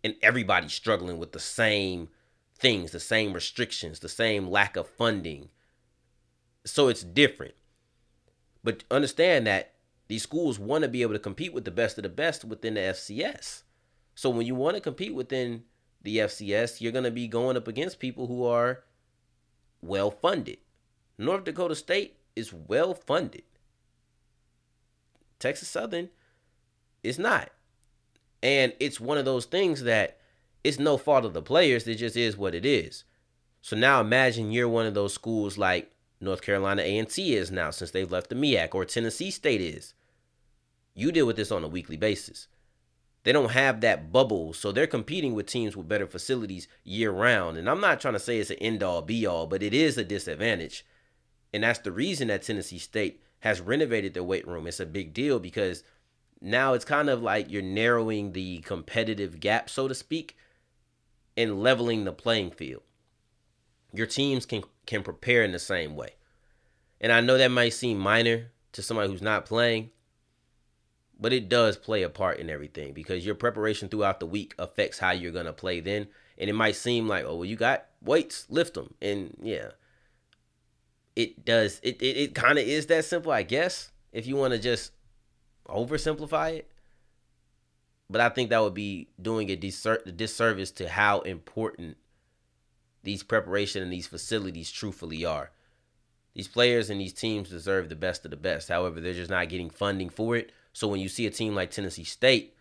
and 0.05 0.15
everybody's 0.23 0.75
struggling 0.75 1.19
with 1.19 1.33
the 1.33 1.41
same 1.41 2.09
things, 2.59 2.91
the 2.91 3.01
same 3.01 3.33
restrictions, 3.33 4.01
the 4.01 4.09
same 4.09 4.49
lack 4.49 4.77
of 4.77 4.89
funding. 4.89 5.49
So 6.65 6.89
it's 6.89 7.03
different. 7.03 7.55
But 8.65 8.85
understand 8.91 9.47
that 9.47 9.75
these 10.09 10.23
schools 10.23 10.59
want 10.59 10.83
to 10.83 10.89
be 10.89 11.03
able 11.03 11.13
to 11.13 11.19
compete 11.19 11.53
with 11.53 11.65
the 11.65 11.71
best 11.71 11.99
of 11.99 12.03
the 12.03 12.09
best 12.09 12.45
within 12.45 12.75
the 12.75 12.81
FCS. 12.81 13.63
So 14.15 14.31
when 14.31 14.47
you 14.47 14.55
want 14.55 14.77
to 14.77 14.81
compete 14.81 15.15
within 15.15 15.65
the 16.03 16.19
FCS, 16.19 16.81
you're 16.81 16.93
going 16.93 17.05
to 17.05 17.11
be 17.11 17.29
going 17.29 17.57
up 17.57 17.69
against 17.69 17.99
people 17.99 18.27
who 18.27 18.45
are 18.45 18.85
well 19.83 20.11
funded. 20.11 20.59
North 21.19 21.45
Dakota 21.45 21.75
State 21.75 22.17
is 22.35 22.53
well 22.53 22.95
funded. 22.95 23.43
Texas 25.39 25.69
Southern 25.69 26.09
is 27.03 27.19
not. 27.19 27.51
And 28.43 28.73
it's 28.81 29.01
one 29.01 29.19
of 29.19 29.25
those 29.25 29.45
things 29.45 29.83
that 29.83 30.19
it's 30.67 30.79
no 30.79 30.97
fault 30.97 31.25
of 31.25 31.33
the 31.33 31.43
players, 31.43 31.87
it 31.87 31.97
just 31.97 32.17
is 32.17 32.37
what 32.37 32.55
it 32.55 32.67
is. 32.67 33.05
So 33.63 33.77
now 33.77 34.01
imagine 34.01 34.51
you're 34.51 34.69
one 34.69 34.87
of 34.87 34.95
those 34.95 35.15
schools 35.15 35.57
like 35.57 35.93
North 36.21 36.43
Carolina 36.43 36.83
A&T 36.83 37.35
is 37.35 37.51
now 37.51 37.71
since 37.71 37.91
they've 37.91 38.11
left 38.11 38.31
the 38.31 38.35
MEAC 38.35 38.75
or 38.75 38.85
Tennessee 38.85 39.31
State 39.31 39.61
is. 39.61 39.95
You 40.95 41.13
deal 41.13 41.27
with 41.27 41.37
this 41.37 41.53
on 41.53 41.63
a 41.63 41.69
weekly 41.69 41.97
basis. 41.97 42.49
They 43.23 43.33
don't 43.33 43.51
have 43.51 43.81
that 43.81 44.13
bubble, 44.13 44.53
so 44.53 44.73
they're 44.73 44.87
competing 44.87 45.35
with 45.35 45.47
teams 45.47 45.77
with 45.77 45.89
better 45.89 46.07
facilities 46.07 46.69
year 46.85 47.11
round. 47.11 47.57
And 47.57 47.69
I'm 47.69 47.81
not 47.81 48.01
trying 48.01 48.15
to 48.15 48.21
say 48.21 48.39
it's 48.39 48.51
an 48.51 48.57
end 48.57 48.83
all 48.83 49.03
be 49.03 49.27
all, 49.27 49.47
but 49.47 49.63
it 49.63 49.75
is 49.75 49.99
a 49.99 50.05
disadvantage. 50.05 50.87
And 51.53 51.63
that's 51.63 51.81
the 51.81 51.93
reason 51.93 52.29
that 52.29 52.43
Tennessee 52.43 52.79
State 52.79 53.21
has 53.41 53.61
renovated 53.61 54.15
their 54.15 54.23
weight 54.23 54.47
room. 54.47 54.67
It's 54.67 54.81
a 54.81 54.87
big 54.87 55.13
deal 55.13 55.39
because 55.39 55.83
now 56.41 56.75
it's 56.75 56.85
kind 56.85 57.11
of 57.11 57.23
like 57.23 57.51
you're 57.51 57.63
narrowing 57.63 58.33
the 58.33 58.59
competitive 58.59 59.41
gap, 59.41 59.69
so 59.69 59.89
to 59.89 59.95
speak, 59.95 60.37
and 61.37 61.63
leveling 61.63 62.05
the 62.05 62.13
playing 62.13 62.51
field. 62.51 62.83
Your 63.93 64.07
teams 64.07 64.47
can 64.47 64.63
can 64.87 65.03
prepare 65.03 65.43
in 65.43 65.53
the 65.53 65.59
same 65.59 65.97
way. 65.97 66.11
And 67.01 67.13
I 67.13 67.21
know 67.21 67.37
that 67.37 67.51
might 67.51 67.73
seem 67.75 67.99
minor 67.99 68.51
to 68.73 68.83
somebody 68.83 69.11
who's 69.11 69.23
not 69.23 69.47
playing, 69.47 69.91
but 71.19 71.33
it 71.33 71.49
does 71.49 71.77
play 71.77 72.03
a 72.03 72.09
part 72.09 72.39
in 72.39 72.51
everything 72.51 72.93
because 72.93 73.27
your 73.27 73.35
preparation 73.35 73.89
throughout 73.89 74.21
the 74.21 74.27
week 74.27 74.55
affects 74.59 74.99
how 74.99 75.11
you're 75.11 75.33
going 75.33 75.47
to 75.47 75.53
play 75.53 75.81
then. 75.81 76.09
And 76.39 76.51
it 76.51 76.55
might 76.55 76.77
seem 76.77 77.09
like, 77.09 77.25
oh, 77.25 77.37
well, 77.37 77.45
you 77.45 77.57
got 77.57 77.87
weights, 78.03 78.47
lift 78.51 78.75
them. 78.75 78.95
And 79.01 79.37
yeah, 79.43 79.71
it 81.15 81.45
does. 81.45 81.81
It, 81.83 82.01
it, 82.03 82.17
it 82.17 82.35
kind 82.35 82.59
of 82.59 82.67
is 82.67 82.87
that 82.87 83.05
simple, 83.05 83.33
I 83.33 83.43
guess, 83.43 83.91
if 84.13 84.27
you 84.27 84.37
want 84.37 84.53
to 84.53 84.59
just 84.59 84.93
oversimplify 85.67 86.59
it. 86.59 86.71
But 88.09 88.21
I 88.21 88.29
think 88.29 88.51
that 88.51 88.63
would 88.63 88.75
be 88.75 89.09
doing 89.21 89.51
a 89.51 89.57
disservice 89.57 90.71
to 90.73 90.89
how 90.89 91.21
important 91.21 91.97
these 93.03 93.23
preparation 93.23 93.83
and 93.83 93.93
these 93.93 94.07
facilities 94.07 94.71
truthfully 94.71 95.25
are. 95.25 95.51
These 96.35 96.49
players 96.49 96.91
and 96.91 97.01
these 97.01 97.13
teams 97.13 97.51
deserve 97.51 97.89
the 97.89 97.97
best 97.97 98.25
of 98.25 98.31
the 98.31 98.37
best. 98.37 98.69
However, 98.69 99.01
they're 99.01 99.13
just 99.15 99.31
not 99.31 99.49
getting 99.49 99.71
funding 99.71 100.11
for 100.11 100.37
it. 100.37 100.53
So 100.73 100.87
when 100.87 101.01
you 101.01 101.09
see 101.09 101.27
a 101.27 101.31
team 101.31 101.55
like 101.55 101.71
Tennessee 101.71 102.05
State, 102.05 102.55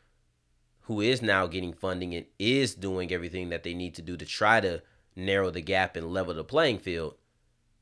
who 0.81 1.01
is 1.01 1.21
now 1.21 1.45
getting 1.47 1.73
funding 1.73 2.15
and 2.15 2.25
is 2.39 2.73
doing 2.73 3.12
everything 3.12 3.49
that 3.49 3.63
they 3.63 3.73
need 3.73 3.95
to 3.95 4.01
do 4.01 4.15
to 4.15 4.25
try 4.25 4.62
to 4.62 4.81
narrow 5.15 5.49
the 5.51 5.62
gap 5.62 5.95
and 5.95 6.13
level 6.13 6.34
the 6.34 6.43
playing 6.43 6.79
field, 6.79 7.15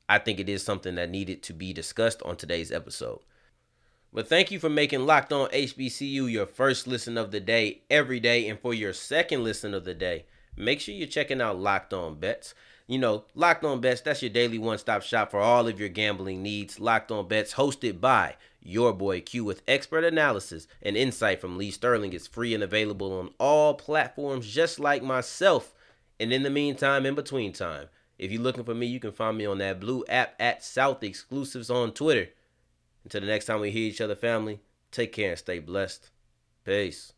I 0.09 0.19
think 0.19 0.39
it 0.39 0.49
is 0.49 0.63
something 0.63 0.95
that 0.95 1.09
needed 1.09 1.43
to 1.43 1.53
be 1.53 1.73
discussed 1.73 2.21
on 2.23 2.37
today's 2.37 2.71
episode. 2.71 3.19
But 4.13 4.27
thank 4.27 4.51
you 4.51 4.59
for 4.59 4.69
making 4.69 5.07
Locked 5.07 5.33
On 5.33 5.49
HBCU 5.49 6.31
your 6.31 6.45
first 6.45 6.85
listen 6.85 7.17
of 7.17 7.31
the 7.31 7.39
day 7.39 7.81
every 7.89 8.19
day. 8.19 8.47
And 8.47 8.59
for 8.59 8.71
your 8.71 8.93
second 8.93 9.43
listen 9.43 9.73
of 9.73 9.85
the 9.85 9.95
day, 9.95 10.25
make 10.55 10.81
sure 10.81 10.93
you're 10.93 11.07
checking 11.07 11.41
out 11.41 11.57
Locked 11.57 11.93
On 11.93 12.13
Bets. 12.13 12.53
You 12.85 12.99
know, 12.99 13.23
Locked 13.33 13.63
On 13.63 13.81
Bets, 13.81 14.01
that's 14.01 14.21
your 14.21 14.29
daily 14.29 14.59
one 14.59 14.77
stop 14.77 15.01
shop 15.01 15.31
for 15.31 15.39
all 15.39 15.67
of 15.67 15.79
your 15.79 15.89
gambling 15.89 16.43
needs. 16.43 16.79
Locked 16.79 17.11
On 17.11 17.27
Bets, 17.27 17.55
hosted 17.55 17.99
by 17.99 18.35
your 18.61 18.93
boy 18.93 19.19
Q 19.19 19.45
with 19.45 19.63
expert 19.67 20.03
analysis 20.03 20.67
and 20.83 20.95
insight 20.95 21.41
from 21.41 21.57
Lee 21.57 21.71
Sterling 21.71 22.13
is 22.13 22.27
free 22.27 22.53
and 22.53 22.61
available 22.61 23.17
on 23.17 23.31
all 23.39 23.73
platforms 23.73 24.47
just 24.47 24.79
like 24.79 25.01
myself. 25.01 25.73
And 26.19 26.31
in 26.31 26.43
the 26.43 26.51
meantime, 26.51 27.07
in 27.07 27.15
between 27.15 27.51
time, 27.51 27.87
if 28.19 28.31
you're 28.31 28.43
looking 28.43 28.63
for 28.63 28.75
me, 28.75 28.85
you 28.85 28.99
can 28.99 29.11
find 29.11 29.39
me 29.39 29.47
on 29.47 29.57
that 29.57 29.79
blue 29.79 30.05
app 30.07 30.35
at 30.39 30.63
South 30.63 31.01
Exclusives 31.01 31.71
on 31.71 31.93
Twitter. 31.93 32.29
Until 33.03 33.21
the 33.21 33.27
next 33.27 33.45
time 33.45 33.59
we 33.59 33.71
hear 33.71 33.89
each 33.89 34.01
other, 34.01 34.15
family, 34.15 34.61
take 34.91 35.11
care 35.11 35.31
and 35.31 35.39
stay 35.39 35.59
blessed. 35.59 36.09
Peace. 36.63 37.13